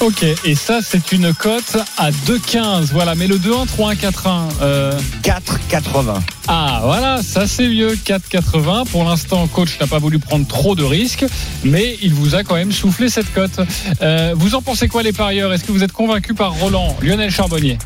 [0.01, 2.93] Ok, et ça, c'est une cote à 2,15.
[2.93, 4.31] Voilà, mais le 2-1, 3-1, 4-1.
[4.61, 5.01] Euh...
[5.23, 6.21] 4,80.
[6.49, 8.87] Ah, voilà, ça c'est mieux, 4,80.
[8.89, 11.25] Pour l'instant, coach n'a pas voulu prendre trop de risques,
[11.63, 13.61] mais il vous a quand même soufflé cette cote.
[14.03, 15.53] Euh, vous en pensez quoi, les parieurs?
[15.53, 17.79] Est-ce que vous êtes convaincu par Roland, Lionel Charbonnier?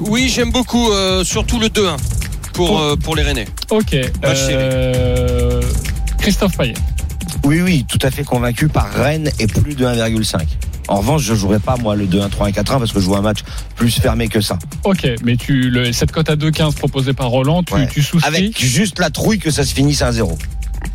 [0.00, 1.96] Oui, j'aime beaucoup, euh, surtout le 2-1
[2.52, 3.46] pour, euh, pour les Rennais.
[3.70, 3.94] Ok.
[4.24, 5.60] Euh,
[6.18, 6.74] Christophe Payet.
[7.44, 10.40] Oui, oui, tout à fait convaincu par Rennes et plus de 1,5.
[10.88, 13.22] En revanche, je jouerai pas moi le 2-1, 3-1, 4-1 parce que je joue un
[13.22, 13.38] match
[13.76, 14.58] plus fermé que ça.
[14.84, 17.88] Ok, mais tu, le, cette cote à 2,15 proposée par Roland, tu, Ouais.
[17.90, 20.36] tu souscris Avec juste la trouille que ça se finisse à 1-0.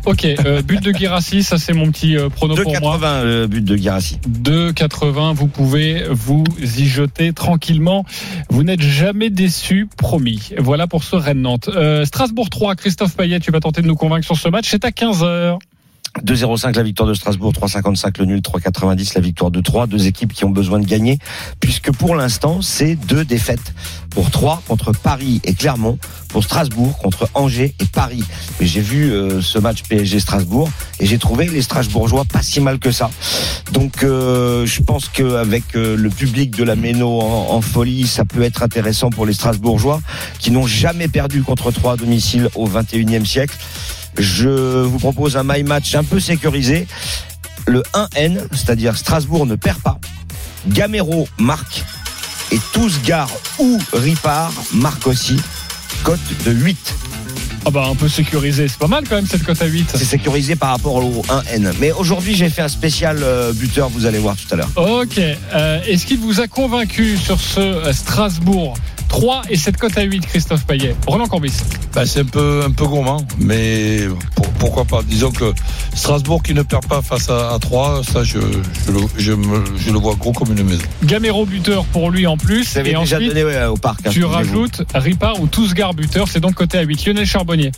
[0.06, 2.98] Ok, euh, but de Girassi, ça c'est mon petit euh, prono pour moi.
[2.98, 4.18] 2,80 le but de Guirassi.
[4.28, 8.04] 2,80, vous pouvez vous y jeter tranquillement.
[8.48, 10.50] Vous n'êtes jamais déçu, promis.
[10.58, 11.68] Voilà pour ce Rennes-Nantes.
[11.74, 14.68] Euh, Strasbourg 3, Christophe Payet, tu vas tenter de nous convaincre sur ce match.
[14.70, 15.58] C'est à 15h.
[16.24, 19.86] 2,05 la victoire de Strasbourg, 3,55 le nul, 3,90 la victoire de 3.
[19.86, 21.18] Deux équipes qui ont besoin de gagner,
[21.60, 23.72] puisque pour l'instant, c'est deux défaites.
[24.10, 28.24] Pour 3 contre Paris et Clermont, pour Strasbourg contre Angers et Paris.
[28.58, 30.68] Mais j'ai vu euh, ce match PSG-Strasbourg
[30.98, 33.10] et j'ai trouvé les Strasbourgeois pas si mal que ça.
[33.72, 38.42] Donc euh, je pense qu'avec euh, le public de la Méno en, folie, ça peut
[38.42, 40.00] être intéressant pour les Strasbourgeois
[40.38, 43.56] qui n'ont jamais perdu contre 3 à domicile au 21e siècle.
[44.18, 46.86] Je vous propose un my match un peu sécurisé.
[47.66, 49.98] Le 1N, c'est-à-dire Strasbourg ne perd pas.
[50.68, 51.84] Gamero marque
[52.52, 55.36] et Tousgar ou Ripard marque aussi.
[56.02, 56.94] Cote de 8.
[57.66, 59.90] Ah bah un peu sécurisé, c'est pas mal quand même cette cote à 8.
[59.94, 61.72] C'est sécurisé par rapport au 1N.
[61.78, 64.70] Mais aujourd'hui, j'ai fait un spécial euh, buteur, vous allez voir tout à l'heure.
[64.76, 68.74] Ok, euh, est-ce qu'il vous a convaincu sur ce euh, Strasbourg
[69.10, 71.52] 3 et cette cote à 8, Christophe Payet Roland Corbis.
[71.94, 74.02] Ben, c'est un peu, un peu gourmand, mais
[74.36, 75.02] pour- pourquoi pas?
[75.02, 75.52] Disons que
[75.94, 79.64] Strasbourg qui ne perd pas face à, à 3, ça je, je, le, je, me-
[79.78, 80.82] je le vois gros comme une maison.
[81.04, 82.72] Gamero buteur pour lui en plus.
[82.72, 84.06] Vous avez Et déjà ensuite, donné ouais, au parc.
[84.06, 87.04] hein, tu rajoutes Ripard ou Tousgar buteur, c'est donc coté à 8.
[87.06, 87.72] Lionel Charbonnier.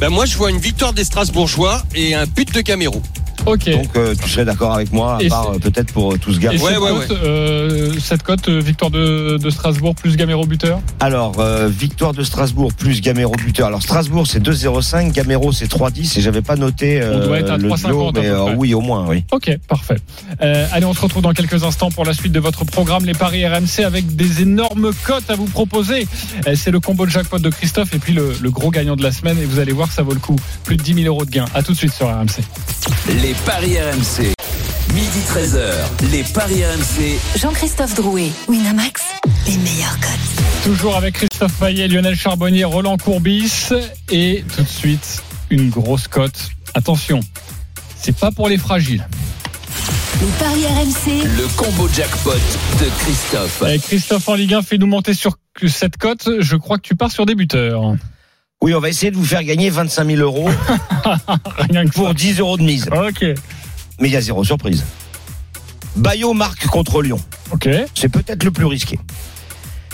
[0.00, 3.00] Ben moi, je vois une victoire des Strasbourgeois et un but de Gamero.
[3.44, 3.70] Ok.
[3.70, 6.52] Donc euh, tu serais d'accord avec moi, à part euh, peut-être pour euh, Tousgar.
[6.52, 10.46] Et Ouais, cette, ouais, cote, euh, cette cote, euh, victoire de, de Strasbourg plus Gamero
[10.46, 13.66] buteur Alors, euh, victoire de Strasbourg plus Gamero buteur.
[13.68, 17.50] Alors Strasbourg c'est 2,05, Gamero c'est 3,10 et j'avais pas noté euh, On doit être
[17.50, 18.54] à le 3,50 duo, à peu mais euh, près.
[18.56, 19.24] oui au moins, oui.
[19.32, 19.96] Ok, parfait.
[20.42, 23.14] Euh, allez, on se retrouve dans quelques instants pour la suite de votre programme, les
[23.14, 26.06] paris RMC, avec des énormes cotes à vous proposer.
[26.46, 29.02] Euh, C'est le combo de jackpot de Christophe et puis le, le gros gagnant de
[29.02, 29.38] la semaine.
[29.38, 30.36] Et vous allez voir, ça vaut le coup.
[30.64, 31.44] Plus de 10 000 euros de gains.
[31.54, 32.40] À tout de suite sur RMC.
[33.22, 34.32] Les paris RMC.
[34.94, 37.18] Midi 13h, les paris RMC.
[37.38, 39.02] Jean-Christophe Drouet, Winamax,
[39.46, 40.64] les meilleurs cotes.
[40.64, 43.68] Toujours avec Christophe Payet, Lionel Charbonnier, Roland Courbis.
[44.10, 46.50] Et tout de suite, une grosse cote.
[46.74, 47.20] Attention,
[48.00, 49.06] c'est pas pour les fragiles.
[50.20, 53.62] Les paris RMC, Le combo jackpot de Christophe.
[53.68, 55.36] Eh, Christophe en Ligue 1, fais-nous monter sur
[55.66, 56.28] cette cote.
[56.40, 57.96] Je crois que tu pars sur des buteurs.
[58.62, 60.48] Oui, on va essayer de vous faire gagner 25 000 euros
[61.70, 62.88] Rien que pour 10 euros de mise.
[62.88, 63.22] Ok.
[64.00, 64.84] Mais il y a zéro surprise.
[65.94, 67.20] Bayo marque contre Lyon.
[67.52, 67.68] Ok.
[67.94, 68.98] C'est peut-être le plus risqué.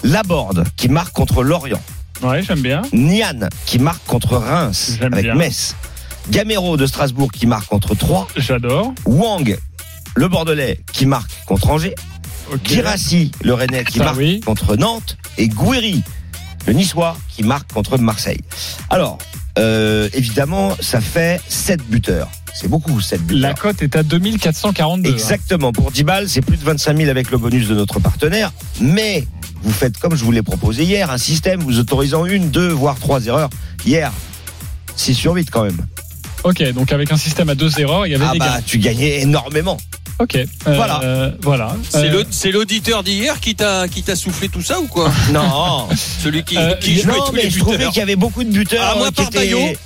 [0.04, 1.82] Laborde qui marque contre Lorient.
[2.22, 2.82] Ouais, j'aime bien.
[2.92, 5.34] Nian qui marque contre Reims J'aime avec bien.
[5.34, 5.74] Metz.
[6.30, 8.28] Gamero de Strasbourg qui marque contre Troyes.
[8.36, 8.94] J'adore.
[9.06, 9.58] Wang,
[10.14, 11.94] le Bordelais, qui marque contre Angers.
[12.52, 12.60] Ok.
[12.68, 14.40] Girassi, le Rennais, qui Ça, marque oui.
[14.40, 15.16] contre Nantes.
[15.36, 16.02] Et Gouiri,
[16.66, 18.40] le Niçois, qui marque contre Marseille.
[18.90, 19.18] Alors,
[19.58, 22.28] euh, évidemment, ça fait 7 buteurs.
[22.54, 23.40] C'est beaucoup, 7 buteurs.
[23.42, 25.08] La cote est à 2442.
[25.08, 25.12] hein.
[25.12, 25.72] Exactement.
[25.72, 28.52] Pour 10 balles, c'est plus de 25 000 avec le bonus de notre partenaire.
[28.80, 29.26] Mais
[29.62, 32.98] vous faites comme je vous l'ai proposé hier, un système vous autorisant une, deux, voire
[32.98, 33.50] trois erreurs.
[33.86, 34.12] Hier,
[34.96, 35.78] 6 sur 8 quand même.
[36.44, 38.62] Ok, donc avec un système à deux erreurs, il y avait Ah des bah, gains.
[38.66, 39.78] tu gagnais énormément.
[40.18, 40.36] Ok.
[40.36, 40.46] Euh,
[40.76, 41.34] Voilà.
[41.42, 41.76] voilà.
[41.88, 45.10] C'est Euh, c'est l'auditeur d'hier qui t'a qui t'a soufflé tout ça ou quoi?
[45.32, 45.88] Non.
[46.22, 47.92] Celui qui, Euh, qui jouait non, tous mais les je trouvais buteurs.
[47.92, 48.84] qu'il y avait beaucoup de buteurs.
[48.92, 49.76] Ah, moi, par étaient-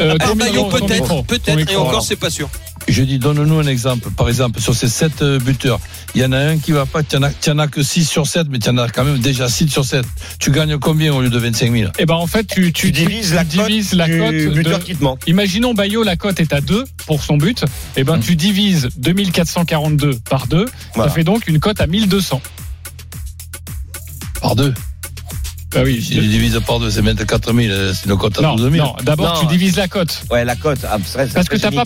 [0.00, 2.48] euh, Par Bayo peut-être, peut-être, et encore c'est pas sûr.
[2.88, 4.10] Je dis, donne-nous un exemple.
[4.10, 5.78] Par exemple, sur ces 7 buteurs,
[6.14, 7.22] il y en a un qui va pas, tu n'en
[7.58, 9.84] as, as, que 6 sur 7, mais tu en as quand même déjà 6 sur
[9.84, 10.04] 7.
[10.38, 12.92] Tu gagnes combien au lieu de 25 000 Eh ben en fait, tu, tu, tu
[12.92, 15.04] divises tu, la divises cote, du buteur de, qui te.
[15.26, 17.64] Imaginons Bayo, la cote est à 2 pour son but.
[17.96, 18.20] Eh ben hum.
[18.20, 21.08] tu divises 2442 par 2, voilà.
[21.08, 22.40] ça fait donc une cote à 1200.
[24.40, 24.74] Par 2
[25.74, 28.72] ah oui, si tu divises par deux, c'est 24 000, c'est une cote à 12
[28.72, 28.86] 000.
[28.86, 30.22] Non, d'abord, tu divises la cote.
[30.30, 30.80] Ouais, la cote.
[30.84, 30.96] Ah,
[31.34, 31.84] Parce que t'as pas,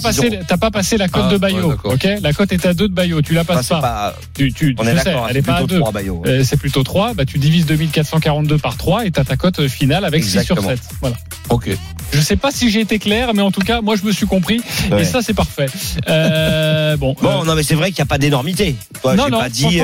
[0.59, 1.69] pas passé la cote ah, de Bayo.
[1.69, 2.09] Ouais, ok?
[2.23, 3.23] La cote est à 2 de Bayo.
[3.23, 4.11] Tu la passes enfin, pas.
[4.13, 4.19] pas.
[4.35, 5.79] Tu, tu, On est sais, elle est pas à 2.
[5.81, 6.11] Ouais.
[6.27, 7.15] Euh, c'est plutôt 3.
[7.15, 10.61] Bah, tu divises 2442 par 3 et t'as ta cote finale avec Exactement.
[10.61, 10.81] 6 sur 7.
[11.01, 11.17] Voilà.
[11.49, 11.71] Ok.
[12.13, 14.27] Je sais pas si j'ai été clair, mais en tout cas, moi, je me suis
[14.27, 14.61] compris.
[14.91, 15.03] Ouais.
[15.03, 15.67] Et ça, c'est parfait.
[16.09, 17.15] Euh, bon.
[17.27, 17.45] Bon, euh...
[17.45, 18.77] non, mais c'est vrai qu'il n'y a pas d'énormité.
[19.05, 19.81] Euh, j'ai pas dit,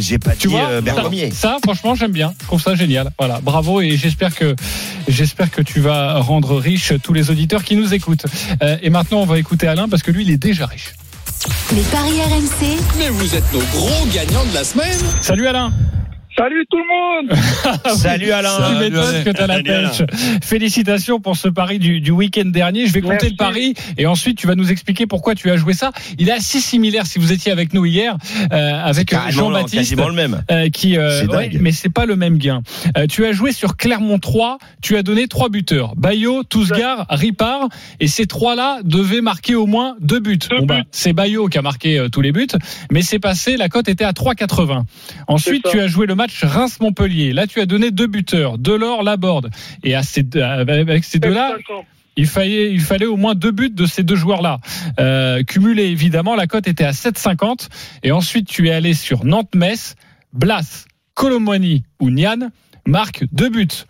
[0.00, 0.48] j'ai pas dit
[0.82, 1.30] Bergomier.
[1.30, 2.34] Ça, franchement, j'aime bien.
[2.40, 3.10] Je trouve ça génial.
[3.26, 4.54] Voilà, bravo et j'espère que
[5.08, 8.24] j'espère que tu vas rendre riche tous les auditeurs qui nous écoutent.
[8.62, 10.94] Euh, et maintenant, on va écouter Alain parce que lui, il est déjà riche.
[11.74, 15.00] Les paris RMC, Mais vous êtes nos gros gagnants de la semaine.
[15.22, 15.72] Salut Alain.
[16.38, 16.84] Salut tout le
[17.30, 17.38] monde
[17.96, 18.78] Salut Tu Alain.
[18.78, 19.24] m'étonnes Alain.
[19.24, 20.02] que t'as la pêche.
[20.42, 22.86] Félicitations pour ce pari du, du week-end dernier.
[22.86, 23.30] Je vais compter Merci.
[23.30, 25.92] le pari et ensuite tu vas nous expliquer pourquoi tu as joué ça.
[26.18, 28.16] Il est assez similaire si vous étiez avec nous hier
[28.52, 29.74] euh, avec Carrément, Jean-Baptiste.
[29.76, 30.42] Quasiment le même.
[30.50, 32.60] euh, qui euh, ouais, mais c'est pas le même gain.
[32.98, 37.68] Euh, tu as joué sur Clermont 3, tu as donné trois buteurs, Bayo, Tousgar, Ripard
[37.98, 40.36] et ces trois-là devaient marquer au moins deux buts.
[40.50, 42.46] Deux Bon bah, c'est Bayo qui a marqué euh, tous les buts,
[42.90, 44.82] mais c'est passé, la cote était à 3,80.
[45.28, 47.32] Ensuite, tu as joué le match Reims-Montpellier.
[47.32, 49.50] Là, tu as donné deux buteurs, Delors, Laborde
[49.82, 51.56] et avec ces deux-là,
[52.16, 54.58] il fallait, au moins deux buts de ces deux joueurs-là.
[54.98, 57.68] Euh, cumulé, évidemment, la cote était à 7,50.
[58.02, 59.96] Et ensuite, tu es allé sur Nantes-Metz,
[60.32, 62.50] Blas, Colomwani ou Nian
[62.86, 63.84] marquent deux buts.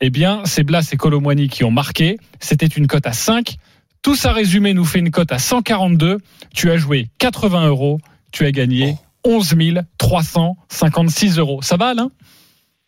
[0.00, 2.18] Eh bien, c'est Blas et Colomwani qui ont marqué.
[2.40, 3.56] C'était une cote à 5.
[4.02, 6.18] Tout ça résumé nous fait une cote à 142.
[6.54, 7.98] Tu as joué 80 euros.
[8.32, 8.96] Tu as gagné
[9.26, 9.54] 11
[9.98, 11.60] 356 euros.
[11.62, 12.10] Ça va, Alain?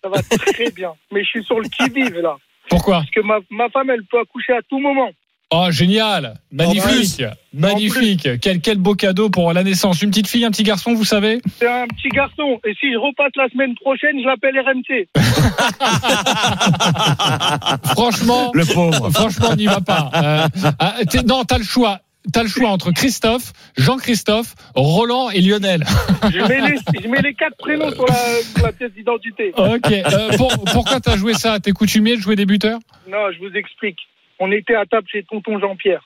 [0.03, 0.93] Ça va très bien.
[1.13, 2.37] Mais je suis sur le qui-vive là.
[2.71, 2.99] Pourquoi?
[2.99, 5.11] Parce que ma, ma femme, elle peut accoucher à tout moment.
[5.51, 7.23] Oh, génial Magnifique
[7.55, 10.03] Magnifique quel, quel beau cadeau pour la naissance.
[10.03, 11.41] Une petite fille, un petit garçon, vous savez?
[11.59, 12.61] C'est un petit garçon.
[12.67, 15.09] Et si je repasse la semaine prochaine, je l'appelle RMC.
[17.95, 19.11] Franchement, Le pauvre.
[19.11, 20.11] franchement, on n'y va pas.
[20.15, 20.47] Euh,
[20.79, 22.01] ah, non, t'as le choix.
[22.33, 25.83] T'as le choix entre Christophe, Jean-Christophe, Roland et Lionel.
[26.31, 29.53] Je mets les, je mets les quatre prénoms sur la, sur la pièce d'identité.
[29.57, 29.91] Ok.
[29.93, 31.59] Euh, pour- pourquoi t'as joué ça?
[31.61, 32.81] T'es coutumier de jouer des buteurs?
[33.09, 33.99] Non, je vous explique.
[34.41, 36.03] On était à table chez tonton Jean-Pierre.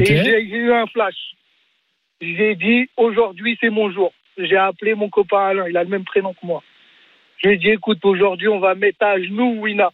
[0.00, 1.14] Et j'ai j'ai eu un flash.
[2.20, 4.12] J'ai dit, aujourd'hui, c'est mon jour.
[4.36, 6.62] J'ai appelé mon copain Alain, il a le même prénom que moi.
[7.38, 9.90] Je lui ai dit, écoute, aujourd'hui, on va mettre à genoux Wina.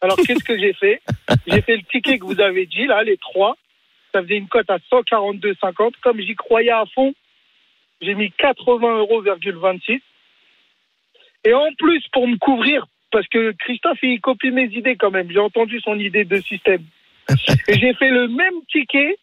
[0.00, 1.00] Alors, qu'est-ce que j'ai fait?
[1.46, 3.56] J'ai fait le ticket que vous avez dit, là, les trois.
[4.12, 5.92] Ça faisait une cote à 142,50.
[6.02, 7.14] Comme j'y croyais à fond,
[8.00, 10.00] j'ai mis 80 euros, 26.
[11.44, 15.30] Et en plus, pour me couvrir, parce que Christophe, il copie mes idées quand même.
[15.30, 16.82] J'ai entendu son idée de système.
[17.68, 19.16] Et j'ai fait le même ticket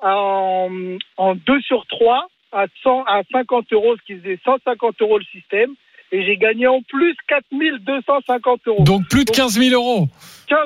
[0.00, 0.68] en,
[1.16, 5.24] en 2 sur 3 à, 100, à 50 euros, ce qui faisait 150 euros le
[5.24, 5.74] système.
[6.10, 8.84] Et j'ai gagné en plus 4250 euros.
[8.84, 10.08] Donc plus de 15 000 euros.
[10.48, 10.58] 15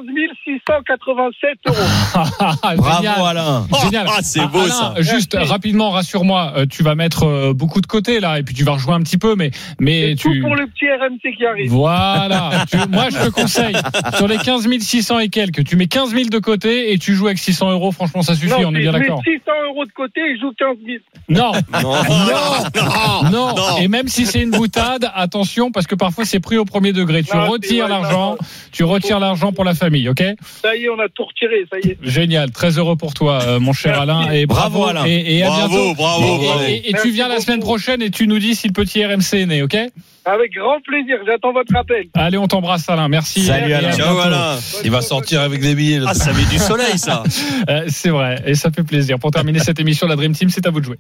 [0.45, 1.77] 687 euros.
[2.77, 3.27] Bravo Génial.
[3.27, 3.67] Alain.
[3.83, 4.07] Génial.
[4.09, 4.95] Ah, c'est beau, Alain, ça.
[4.99, 5.51] Juste Merci.
[5.51, 8.73] rapidement, rassure-moi, euh, tu vas mettre euh, beaucoup de côté là, et puis tu vas
[8.73, 10.41] rejouer un petit peu, mais mais C'est tout tu.
[10.41, 11.71] pour le petit RMC qui arrive.
[11.71, 12.65] Voilà.
[12.71, 13.77] Tu- moi, je te conseille
[14.17, 17.27] sur les 15 600 et quelques, tu mets 15 000 de côté et tu joues
[17.27, 17.93] avec 600 euros.
[17.93, 18.51] Franchement, ça suffit.
[18.51, 19.21] non, on est bien mets d'accord.
[19.25, 20.99] 600 euros de côté et je joue 15 000.
[21.29, 21.53] Non.
[21.83, 23.79] Non, Non, non.
[23.79, 27.23] et même si c'est une boutade, attention parce que parfois c'est pris au premier degré.
[27.23, 28.37] Tu retires l'argent,
[28.73, 30.23] tu retires l'argent pour la famille, ok
[30.63, 31.99] Ça y est, on a tout retiré, ça y est.
[32.03, 34.01] Génial, très heureux pour toi, euh, mon cher.
[34.01, 35.07] Alain, et bravo, Bravo, Alain.
[35.07, 35.95] et, et à Bravo, bientôt.
[35.95, 36.65] bravo, Et- et- bravo.
[36.65, 39.35] Et, et tu viens la semaine prochaine et tu nous dis si le petit RMC
[39.43, 39.77] est né, ok
[40.25, 42.05] Avec grand plaisir, j'attends votre appel.
[42.15, 43.09] Allez, on t'embrasse, Alain.
[43.09, 43.43] Merci.
[43.45, 43.91] Salut, Alain.
[43.93, 44.19] Ciao.
[44.19, 44.57] Alain.
[44.85, 45.99] Il va sortir avec des billets.
[45.99, 47.23] le Ah, ça met du soleil, ça.
[47.69, 49.19] Euh, c'est vrai, et ça fait plaisir.
[49.19, 50.99] Pour terminer cette émission, la Dream Team, c'est à vous de jouer.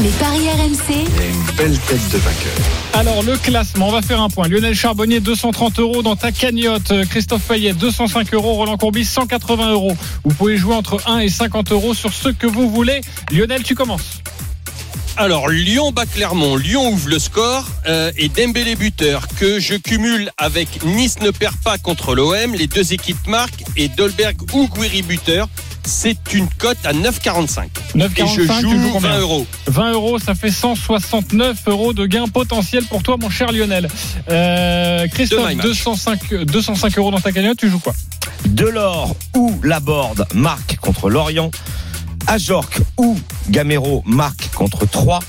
[0.00, 2.52] les paris RMC, Une belle tête de vainqueur.
[2.94, 4.48] Alors, le classement, on va faire un point.
[4.48, 6.90] Lionel Charbonnier, 230 euros dans ta cagnotte.
[6.90, 8.54] Euh, Christophe Payet, 205 euros.
[8.54, 9.92] Roland Courbis, 180 euros.
[10.24, 13.00] Vous pouvez jouer entre 1 et 50 euros sur ce que vous voulez.
[13.30, 14.22] Lionel, tu commences.
[15.16, 20.32] Alors Lyon bat Clermont, Lyon ouvre le score euh, et Dembélé buteur que je cumule
[20.38, 25.02] avec Nice ne perd pas contre l'OM, les deux équipes marquent et Dolberg ou Guiri
[25.02, 25.48] buteur.
[25.84, 29.46] C'est une cote à 9,45 et 9,45, je tu joue joues combien 20 euros.
[29.68, 33.88] 20 euros, ça fait 169 euros de gain potentiel pour toi, mon cher Lionel.
[34.30, 35.66] Euh, Christophe, my match.
[35.66, 37.94] 205, 205 euros dans ta cagnotte, tu joues quoi?
[38.46, 41.50] Delors ou Laborde marque contre Lorient.
[42.26, 43.18] Ajorc ou
[43.50, 45.20] Gamero marquent contre 3.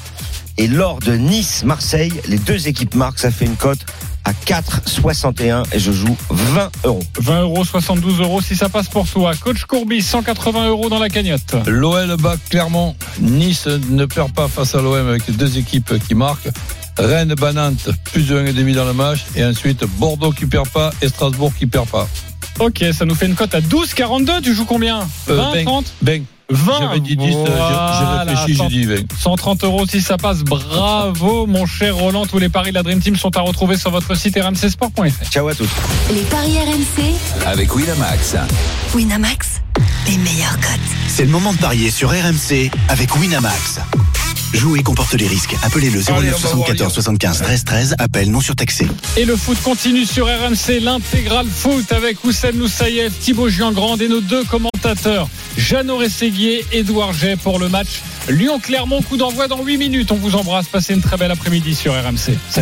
[0.58, 3.20] Et lors de Nice-Marseille, les deux équipes marquent.
[3.20, 3.86] Ça fait une cote
[4.24, 7.04] à 4,61 et je joue 20 euros.
[7.20, 9.34] 20 euros, 72 euros si ça passe pour toi.
[9.36, 11.56] Coach Courbis, 180 euros dans la cagnotte.
[11.68, 12.96] L'OL bat Clermont.
[13.20, 16.50] Nice ne perd pas face à l'OM avec deux équipes qui marquent.
[16.98, 19.26] Rennes bat Nantes, plus de 1,5 dans le match.
[19.36, 22.08] Et ensuite, Bordeaux qui perd pas et Strasbourg qui perd pas.
[22.60, 24.42] Ok, ça nous fait une cote à 12,42.
[24.42, 25.08] Tu joues combien?
[25.28, 28.96] 20, ben, 30 ben, 20 J'avais dit 10, Voilà, j'ai réfléchi, j'ai dit 20.
[29.20, 30.44] 130 euros si ça passe.
[30.44, 32.26] Bravo, mon cher Roland.
[32.26, 35.26] Tous les paris de la Dream Team sont à retrouver sur votre site rmcsport.fr.
[35.32, 35.70] Ciao à tous.
[36.14, 38.36] Les paris RMC, Avec Winamax.
[38.94, 39.55] Winamax,
[40.08, 40.80] les meilleurs cotes.
[41.08, 43.80] C'est le moment de parier sur RMC avec Winamax.
[44.54, 45.56] Jouer comporte les risques.
[45.64, 47.96] Appelez le Allez, 09 on va voir 74 75 13 13.
[48.00, 48.88] Appel non surtaxé.
[49.18, 54.22] Et le foot continue sur RMC, l'intégral foot avec Oussem Moussaïef, Thibaut Giangrande et nos
[54.22, 55.28] deux commentateurs,
[55.58, 59.02] Jeannot Rességuier, Édouard Jay pour le match Lyon-Clermont.
[59.02, 60.12] Coup d'envoi dans 8 minutes.
[60.12, 60.68] On vous embrasse.
[60.68, 62.16] Passez une très belle après-midi sur RMC.
[62.16, 62.38] Salut.